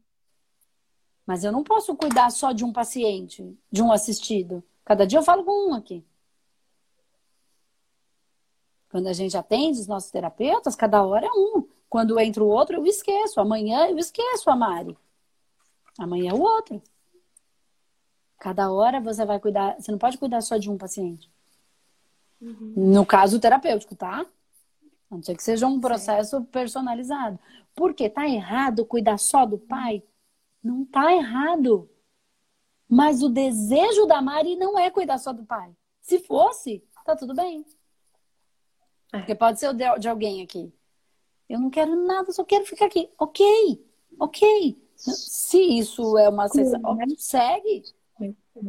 [1.27, 4.63] Mas eu não posso cuidar só de um paciente, de um assistido.
[4.85, 6.05] Cada dia eu falo com um aqui.
[8.91, 11.67] Quando a gente atende os nossos terapeutas, cada hora é um.
[11.89, 13.41] Quando entra o outro, eu esqueço.
[13.41, 14.97] Amanhã eu esqueço a Mari.
[15.99, 16.83] Amanhã é o outro.
[18.45, 19.75] Cada hora você vai cuidar.
[19.81, 21.31] Você não pode cuidar só de um paciente.
[22.39, 22.75] Uhum.
[22.77, 24.21] No caso terapêutico, tá?
[25.11, 26.45] A não ser que seja um processo Sim.
[26.45, 27.39] personalizado.
[27.75, 30.03] Porque tá errado cuidar só do pai?
[30.63, 31.89] Não tá errado.
[32.87, 35.75] Mas o desejo da Mari não é cuidar só do pai.
[36.03, 37.65] Se fosse, tá tudo bem.
[39.11, 39.21] É.
[39.21, 40.71] Porque pode ser o de alguém aqui.
[41.49, 43.09] Eu não quero nada, só quero ficar aqui.
[43.19, 43.47] Ok,
[44.21, 44.79] ok.
[44.97, 47.07] Se isso é uma sessão, né?
[47.17, 47.85] segue.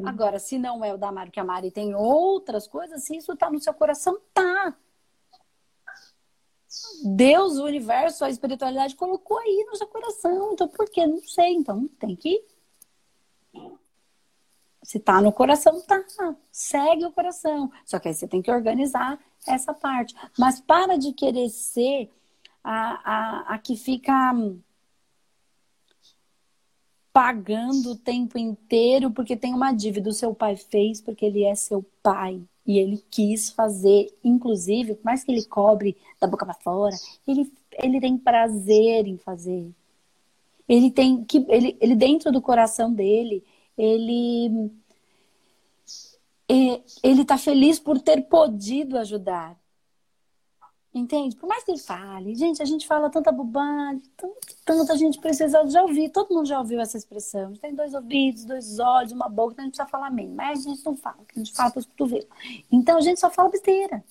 [0.03, 3.35] Agora, se não é o da Mari, que a Mari tem outras coisas, se isso
[3.35, 4.75] tá no seu coração, tá.
[7.03, 10.53] Deus, o universo, a espiritualidade colocou aí no seu coração.
[10.53, 11.05] Então, por quê?
[11.05, 11.53] Não sei.
[11.53, 12.43] Então, tem que.
[14.83, 16.03] Se tá no coração, tá.
[16.51, 17.71] Segue o coração.
[17.85, 20.15] Só que aí você tem que organizar essa parte.
[20.37, 22.11] Mas para de querer ser
[22.63, 24.33] a, a, a que fica
[27.15, 30.09] pagando o tempo inteiro porque tem uma dívida.
[30.09, 32.41] O seu pai fez porque ele é seu pai.
[32.67, 36.93] E ele quis fazer, inclusive, por mais que ele cobre da boca para fora,
[37.25, 39.71] ele, ele tem prazer em fazer.
[40.67, 43.41] Ele tem que ele, ele dentro do coração dele,
[43.77, 44.69] ele
[46.49, 49.57] ele está feliz por ter podido ajudar.
[50.95, 51.35] Entende?
[51.35, 54.01] Por mais que ele fale, gente, a gente fala tanta bobagem,
[54.63, 57.47] tanta gente precisa já ouvir, todo mundo já ouviu essa expressão.
[57.47, 60.35] A gente tem dois ouvidos, dois olhos, uma boca, então a gente precisa falar mesmo,
[60.35, 62.25] mas a gente não fala, a gente fala para os cotovelos.
[62.71, 64.01] Então a gente só fala besteira.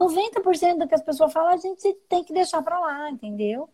[0.00, 3.68] 90% do que as pessoas falam, a gente tem que deixar para lá, entendeu?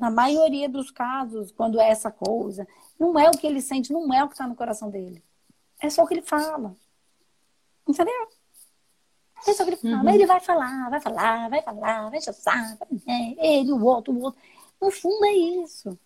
[0.00, 2.66] Na maioria dos casos, quando é essa coisa,
[2.98, 5.22] não é o que ele sente, não é o que está no coração dele.
[5.80, 6.74] É só o que ele fala.
[7.88, 8.35] Entendeu?
[9.46, 10.02] É só que ele fala.
[10.02, 10.08] Uhum.
[10.10, 12.78] Ele vai falar, vai falar, vai falar, vai chassar.
[13.06, 14.40] É, ele, o outro, o outro.
[14.80, 15.98] No fundo é isso.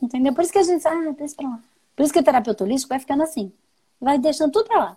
[0.00, 0.34] Entendeu?
[0.34, 1.62] Por isso que a gente, ah, deixa pra lá.
[1.96, 3.52] Por isso que o terapeuta holístico vai ficando assim.
[4.00, 4.96] Vai deixando tudo pra lá.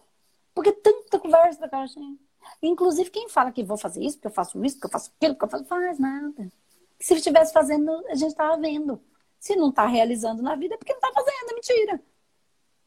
[0.53, 2.19] Porque tanta conversa da cara, gente.
[2.61, 5.35] Inclusive, quem fala que vou fazer isso, que eu faço isso, que eu faço aquilo,
[5.35, 6.51] que eu faço, faz nada.
[6.99, 8.99] Se estivesse fazendo, a gente tava vendo.
[9.39, 12.01] Se não tá realizando na vida, é porque não tá fazendo, é mentira.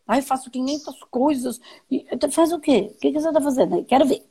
[0.07, 1.61] Aí faço 500 coisas.
[1.88, 2.91] E, faz o quê?
[2.93, 3.84] O que, que você tá fazendo aí?
[3.84, 4.28] Quero ver.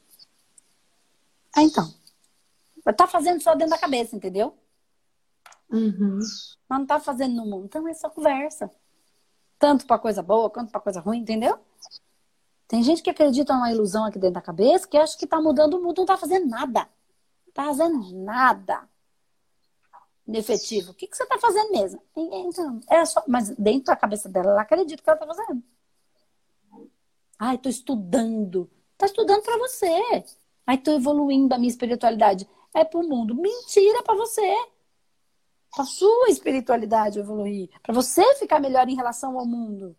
[1.56, 1.94] Ah, então.
[2.98, 4.58] Tá fazendo só dentro da cabeça, entendeu?
[5.70, 6.20] Uhum.
[6.68, 7.66] Mas não tá fazendo no mundo.
[7.66, 8.72] Então é só conversa.
[9.60, 11.60] Tanto pra coisa boa quanto pra coisa ruim, entendeu?
[12.68, 15.76] Tem gente que acredita numa ilusão aqui dentro da cabeça que acha que tá mudando
[15.76, 16.88] o mundo, não tá fazendo nada.
[17.46, 18.88] Não tá fazendo nada
[20.38, 20.92] efetivo.
[20.92, 22.02] O que, que você tá fazendo mesmo?
[22.16, 23.24] Então, é só...
[23.28, 25.64] Mas dentro da cabeça dela, ela acredita que ela tá fazendo.
[27.38, 28.70] Ai, tô estudando.
[28.98, 30.24] Tá estudando para você.
[30.70, 32.48] Ai, tô evoluindo a minha espiritualidade.
[32.76, 33.34] É pro mundo.
[33.34, 34.56] Mentira para você.
[35.76, 37.72] Pra sua espiritualidade evoluir.
[37.82, 39.96] para você ficar melhor em relação ao mundo.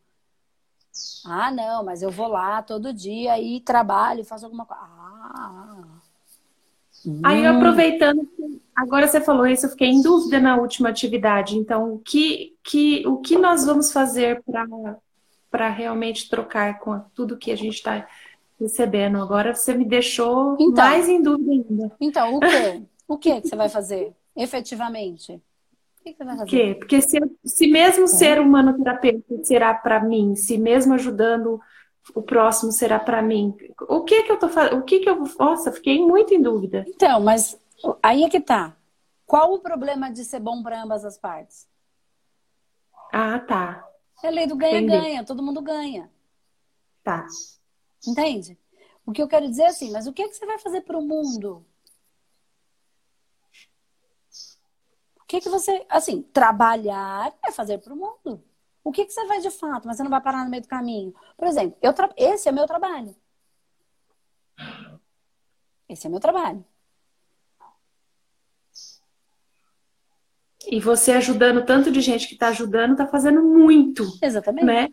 [1.26, 4.80] Ah, não, mas eu vou lá todo dia e trabalho, faço alguma coisa.
[4.80, 5.82] Ah.
[7.04, 7.20] Hum.
[7.24, 8.30] Aí, aproveitando,
[8.76, 11.56] agora você falou isso, eu fiquei em dúvida na última atividade.
[11.56, 14.40] Então, o que, que, o que nós vamos fazer
[15.50, 18.06] para realmente trocar com tudo que a gente está
[18.60, 19.18] recebendo.
[19.18, 21.96] Agora você me deixou então, mais em dúvida ainda.
[22.00, 22.82] Então, o quê?
[23.08, 25.32] O que você vai fazer efetivamente?
[25.32, 26.50] O que, você vai fazer?
[26.50, 26.74] Que?
[26.74, 28.06] Porque se, se mesmo é.
[28.06, 31.60] ser humanoterapeuta será para mim, se mesmo ajudando
[32.14, 33.54] o próximo será para mim,
[33.88, 34.78] o que que eu tô fazendo?
[34.78, 35.22] O que que eu.
[35.38, 36.84] Nossa, fiquei muito em dúvida.
[36.88, 37.58] Então, mas
[38.02, 38.76] aí é que tá.
[39.26, 41.68] Qual o problema de ser bom para ambas as partes?
[43.12, 43.86] Ah, tá.
[44.22, 46.10] É lei do ganha-ganha, todo mundo ganha.
[47.02, 47.26] Tá.
[48.06, 48.58] Entende?
[49.04, 50.82] O que eu quero dizer é assim, mas o que, é que você vai fazer
[50.82, 51.64] para o mundo?
[55.20, 55.84] O que, é que você.
[55.88, 58.42] Assim, trabalhar é fazer para o mundo.
[58.82, 60.62] O que, é que você vai de fato, mas você não vai parar no meio
[60.62, 61.14] do caminho?
[61.36, 62.10] Por exemplo, eu tra...
[62.16, 63.14] esse é meu trabalho.
[65.88, 66.64] Esse é meu trabalho.
[70.66, 74.04] E você ajudando tanto de gente que está ajudando, está fazendo muito.
[74.22, 74.64] Exatamente.
[74.64, 74.88] Né?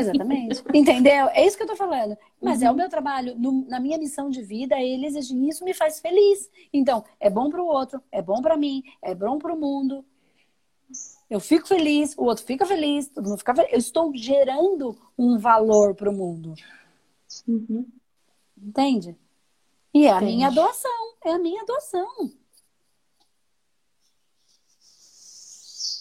[0.00, 0.62] Exatamente.
[0.74, 1.28] Entendeu?
[1.28, 2.16] É isso que eu tô falando.
[2.40, 2.66] Mas uhum.
[2.66, 2.76] é o uhum.
[2.78, 6.50] meu trabalho, no, na minha missão de vida, ele exige isso me faz feliz.
[6.72, 10.04] Então, é bom para o outro, é bom para mim, é bom para o mundo.
[11.28, 13.72] Eu fico feliz, o outro fica feliz, todo mundo fica feliz.
[13.72, 16.54] Eu estou gerando um valor para o mundo.
[17.46, 17.86] Uhum.
[18.56, 19.16] Entende?
[19.92, 22.30] E é a minha doação, é a minha doação.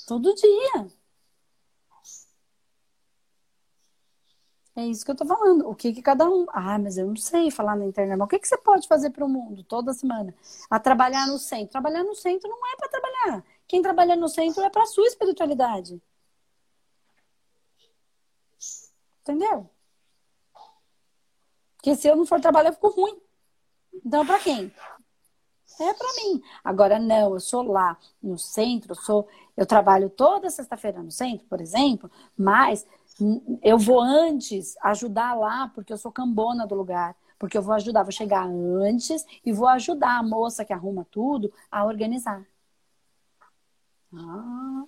[0.06, 0.88] Todo dia.
[4.76, 5.68] É isso que eu tô falando.
[5.70, 6.46] O que que cada um.
[6.50, 8.18] Ah, mas eu não sei falar na internet.
[8.18, 10.36] Mas o que que você pode fazer para o mundo toda semana?
[10.70, 11.72] A trabalhar no centro.
[11.72, 13.46] Trabalhar no centro não é para trabalhar.
[13.68, 16.02] Quem trabalha no centro é para sua espiritualidade.
[19.22, 19.70] Entendeu?
[21.78, 23.20] Porque se eu não for trabalhar, eu fico ruim.
[24.06, 24.74] Então, para quem?
[25.80, 26.42] É para mim.
[26.64, 31.46] Agora, não, eu sou lá no centro, eu, sou, eu trabalho toda sexta-feira no centro,
[31.48, 32.86] por exemplo, mas
[33.62, 37.16] eu vou antes ajudar lá, porque eu sou cambona do lugar.
[37.38, 41.52] Porque eu vou ajudar, vou chegar antes e vou ajudar a moça que arruma tudo
[41.70, 42.46] a organizar.
[44.14, 44.84] Ah,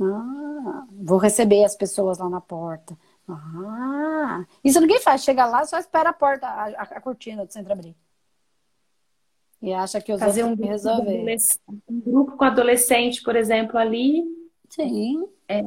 [0.00, 2.96] ah, vou receber as pessoas lá na porta.
[3.28, 5.24] Ah, isso ninguém faz.
[5.24, 7.96] Chega lá, só espera a porta, a, a cortina do centro abrir.
[9.60, 11.36] E acha que os Fazer um grupo, resolver.
[11.88, 14.24] um grupo com adolescente, por exemplo, ali.
[14.68, 15.28] Sim.
[15.46, 15.62] É.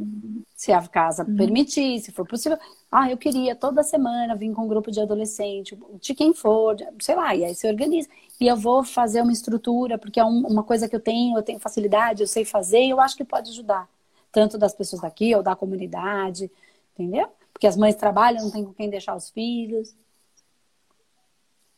[0.56, 1.36] Se a casa uhum.
[1.36, 2.58] permitir, se for possível.
[2.90, 7.16] Ah, eu queria toda semana vir com um grupo de adolescente, de quem for, sei
[7.16, 8.08] lá, e aí se organiza.
[8.40, 11.44] E eu vou fazer uma estrutura, porque é um, uma coisa que eu tenho, eu
[11.44, 13.90] tenho facilidade, eu sei fazer, e eu acho que pode ajudar.
[14.32, 16.50] Tanto das pessoas daqui ou da comunidade,
[16.94, 17.28] entendeu?
[17.52, 19.94] Porque as mães trabalham, não tem com quem deixar os filhos.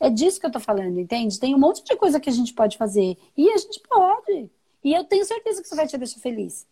[0.00, 1.38] É disso que eu tô falando, entende?
[1.38, 3.16] Tem um monte de coisa que a gente pode fazer.
[3.36, 4.50] E a gente pode.
[4.84, 6.66] E eu tenho certeza que isso vai te deixar feliz.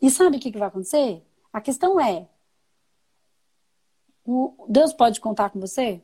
[0.00, 1.24] E sabe o que, que vai acontecer?
[1.52, 2.28] A questão é:
[4.24, 6.02] o Deus pode contar com você?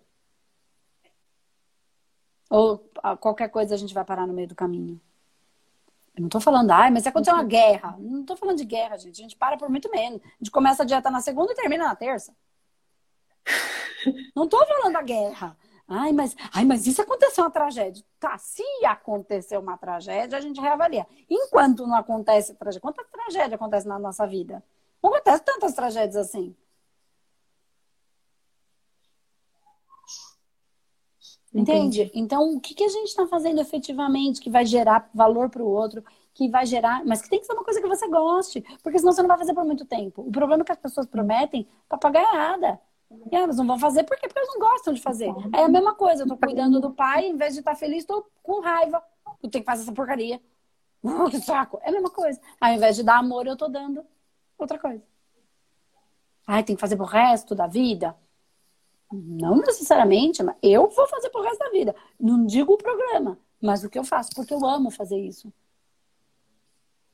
[2.50, 2.78] Ou
[3.20, 5.00] qualquer coisa a gente vai parar no meio do caminho?
[6.16, 7.96] Eu não tô falando, ai, mas se acontecer uma guerra.
[7.98, 9.20] Não tô falando de guerra, gente.
[9.20, 10.22] A gente para por muito menos.
[10.22, 12.34] A gente começa a dieta na segunda e termina na terça.
[14.34, 15.56] Não tô falando da guerra.
[15.86, 18.04] Ai, mas, ai, mas isso aconteceu uma tragédia.
[18.18, 21.06] Tá, se aconteceu uma tragédia, a gente reavalia.
[21.28, 24.64] Enquanto não acontece tragédia, quanta tragédia acontece na nossa vida?
[25.02, 26.56] Não acontece tantas tragédias assim.
[31.54, 32.00] Entende?
[32.02, 32.10] Entendi.
[32.14, 35.68] Então, o que, que a gente está fazendo efetivamente que vai gerar valor para o
[35.68, 38.98] outro, que vai gerar, mas que tem que ser uma coisa que você goste, porque
[38.98, 40.22] senão você não vai fazer por muito tempo.
[40.22, 42.80] O problema é que as pessoas prometem papagaiada.
[43.30, 44.26] E elas não vão fazer por quê?
[44.26, 45.32] Porque elas não gostam de fazer.
[45.52, 48.04] É a mesma coisa, eu tô cuidando do pai, em vez de estar tá feliz,
[48.04, 49.02] tô com raiva.
[49.42, 50.40] Eu tenho que fazer essa porcaria.
[51.30, 51.78] Que saco.
[51.82, 52.40] É a mesma coisa.
[52.60, 54.04] Ao invés de dar amor, eu tô dando
[54.56, 55.02] outra coisa.
[56.46, 58.16] Ai, tem que fazer pro resto da vida?
[59.12, 61.94] Não necessariamente, mas eu vou fazer pro resto da vida.
[62.18, 65.52] Não digo o programa, mas o que eu faço, porque eu amo fazer isso.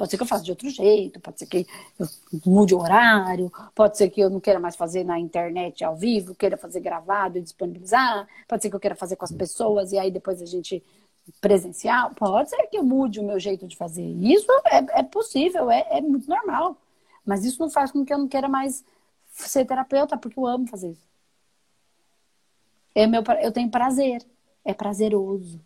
[0.01, 1.67] Pode ser que eu faça de outro jeito, pode ser que
[1.99, 2.09] eu
[2.47, 6.35] mude o horário, pode ser que eu não queira mais fazer na internet ao vivo,
[6.35, 9.99] queira fazer gravado e disponibilizar, pode ser que eu queira fazer com as pessoas e
[9.99, 10.83] aí depois a gente
[11.39, 12.15] presencial.
[12.15, 14.03] Pode ser que eu mude o meu jeito de fazer.
[14.23, 16.79] Isso é, é possível, é, é muito normal.
[17.23, 18.83] Mas isso não faz com que eu não queira mais
[19.29, 21.07] ser terapeuta, porque eu amo fazer isso.
[22.95, 24.25] É meu, eu tenho prazer,
[24.65, 25.61] é prazeroso.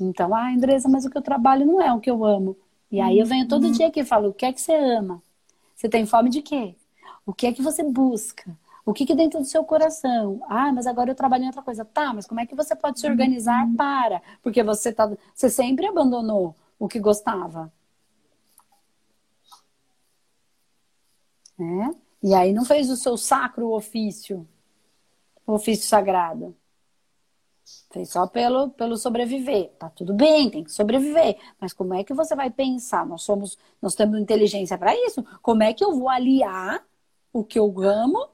[0.00, 2.56] Então, ah, Andresa, mas o que eu trabalho não é o que eu amo.
[2.90, 3.72] E aí eu venho todo uhum.
[3.72, 5.22] dia aqui e falo, o que é que você ama?
[5.74, 6.74] Você tem fome de quê?
[7.26, 8.56] O que é que você busca?
[8.86, 10.40] O que, que dentro do seu coração?
[10.48, 11.84] Ah, mas agora eu trabalho em outra coisa.
[11.84, 13.74] Tá, mas como é que você pode se organizar uhum.
[13.76, 14.22] para?
[14.42, 17.72] Porque você tá, você sempre abandonou o que gostava.
[21.58, 21.94] É?
[22.22, 24.46] E aí não fez o seu sacro ofício,
[25.46, 26.54] o ofício sagrado.
[27.90, 29.70] Fez só pelo, pelo sobreviver.
[29.78, 31.38] Tá tudo bem, tem que sobreviver.
[31.60, 33.06] Mas como é que você vai pensar?
[33.06, 35.24] Nós somos, nós temos inteligência para isso.
[35.40, 36.84] Como é que eu vou aliar
[37.32, 38.28] o que eu amo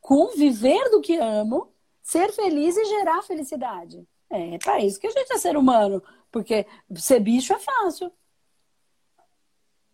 [0.00, 1.68] com viver do que amo,
[2.02, 4.06] ser feliz e gerar felicidade?
[4.30, 6.02] É para isso que a gente é ser humano.
[6.30, 8.10] Porque ser bicho é fácil.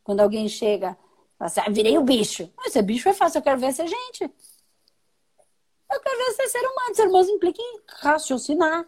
[0.04, 0.96] Quando alguém chega,
[1.36, 2.50] fala assim, ah, virei o bicho.
[2.56, 4.30] Mas ser bicho é fácil, eu quero ver ser gente.
[5.90, 6.94] Eu quero ser ser humano.
[6.94, 8.86] Ser humano implica em raciocinar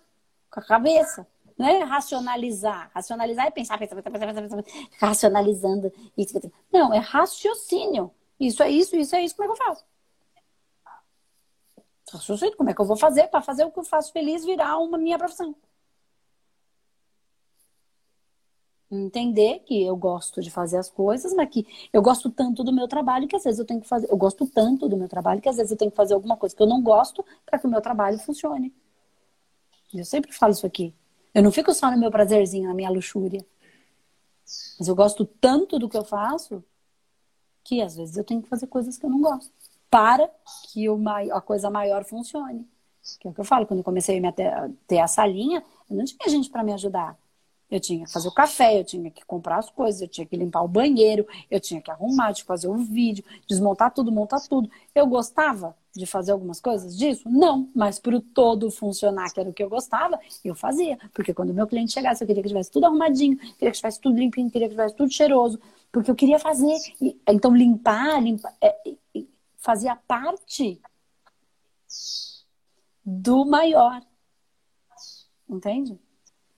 [0.50, 1.26] com a cabeça.
[1.56, 2.90] Não é racionalizar.
[2.94, 5.92] Racionalizar é pensar, pensar, pensar, pensar, pensar, pensar racionalizando.
[6.72, 8.10] Não, é raciocínio.
[8.38, 9.36] Isso é isso, isso é isso.
[9.36, 9.84] Como é que eu faço?
[12.12, 12.56] Raciocínio.
[12.56, 14.96] Como é que eu vou fazer para fazer o que eu faço feliz virar uma
[14.96, 15.54] minha profissão?
[18.90, 22.88] Entender que eu gosto de fazer as coisas, mas que eu gosto tanto do meu
[22.88, 25.48] trabalho que às vezes eu tenho que fazer, eu gosto tanto do meu trabalho que
[25.48, 27.70] às vezes eu tenho que fazer alguma coisa que eu não gosto para que o
[27.70, 28.74] meu trabalho funcione.
[29.94, 30.94] Eu sempre falo isso aqui.
[31.34, 33.44] Eu não fico só no meu prazerzinho, na minha luxúria.
[34.78, 36.64] Mas eu gosto tanto do que eu faço
[37.62, 39.52] que às vezes eu tenho que fazer coisas que eu não gosto
[39.88, 40.30] para
[40.72, 40.86] que
[41.32, 42.66] a coisa maior funcione.
[43.18, 44.32] Que é o que eu falo, quando eu comecei a
[44.86, 47.18] ter a salinha, Eu não tinha gente para me ajudar.
[47.70, 50.36] Eu tinha que fazer o café, eu tinha que comprar as coisas, eu tinha que
[50.36, 54.70] limpar o banheiro, eu tinha que arrumar, de fazer o vídeo, desmontar tudo, montar tudo.
[54.94, 57.28] Eu gostava de fazer algumas coisas disso?
[57.28, 60.98] Não, mas para o todo funcionar, que era o que eu gostava, eu fazia.
[61.12, 64.00] Porque quando o meu cliente chegasse, eu queria que tivesse tudo arrumadinho, queria que tivesse
[64.00, 65.60] tudo limpinho, queria que tivesse tudo cheiroso,
[65.90, 66.76] porque eu queria fazer.
[67.28, 68.76] Então, limpar, limpar é,
[69.56, 70.80] fazia parte
[73.04, 74.00] do maior.
[75.48, 75.98] Entende?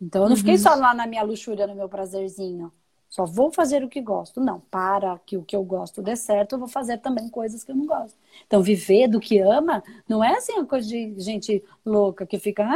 [0.03, 0.59] Então eu não fiquei uhum.
[0.59, 2.73] só lá na minha luxúria, no meu prazerzinho.
[3.09, 4.41] Só vou fazer o que gosto.
[4.41, 7.71] Não, para que o que eu gosto dê certo, eu vou fazer também coisas que
[7.71, 8.19] eu não gosto.
[8.47, 12.67] Então, viver do que ama não é assim uma coisa de gente louca que fica.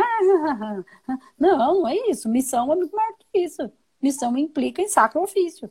[1.39, 2.29] Não, não é isso.
[2.29, 3.73] Missão é muito maior que isso.
[4.01, 5.71] Missão implica em sacrifício.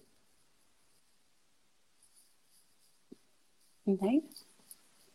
[3.86, 4.26] Entende?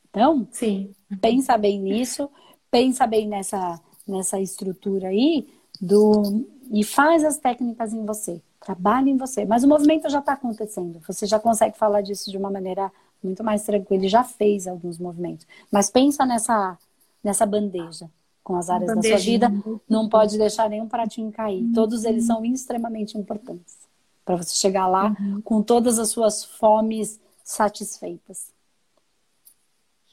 [0.09, 0.95] Então, Sim.
[1.20, 2.30] pensa bem nisso,
[2.70, 9.16] pensa bem nessa, nessa estrutura aí do e faz as técnicas em você, trabalha em
[9.16, 9.45] você.
[9.45, 11.01] Mas o movimento já está acontecendo.
[11.07, 14.03] Você já consegue falar disso de uma maneira muito mais tranquila.
[14.03, 15.47] Ele já fez alguns movimentos.
[15.70, 16.78] Mas pensa nessa
[17.22, 18.09] nessa bandeja
[18.43, 19.53] com as áreas da sua vida.
[19.89, 21.70] Não pode deixar nenhum pratinho cair.
[21.74, 23.78] Todos eles são extremamente importantes
[24.24, 25.41] para você chegar lá uhum.
[25.43, 28.53] com todas as suas fomes satisfeitas.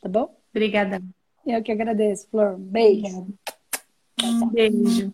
[0.01, 0.35] Tá bom?
[0.51, 1.01] Obrigada.
[1.45, 2.57] Eu que agradeço, Flor.
[2.57, 3.27] Beijo.
[3.45, 3.56] Tchau.
[4.53, 5.13] Beijo.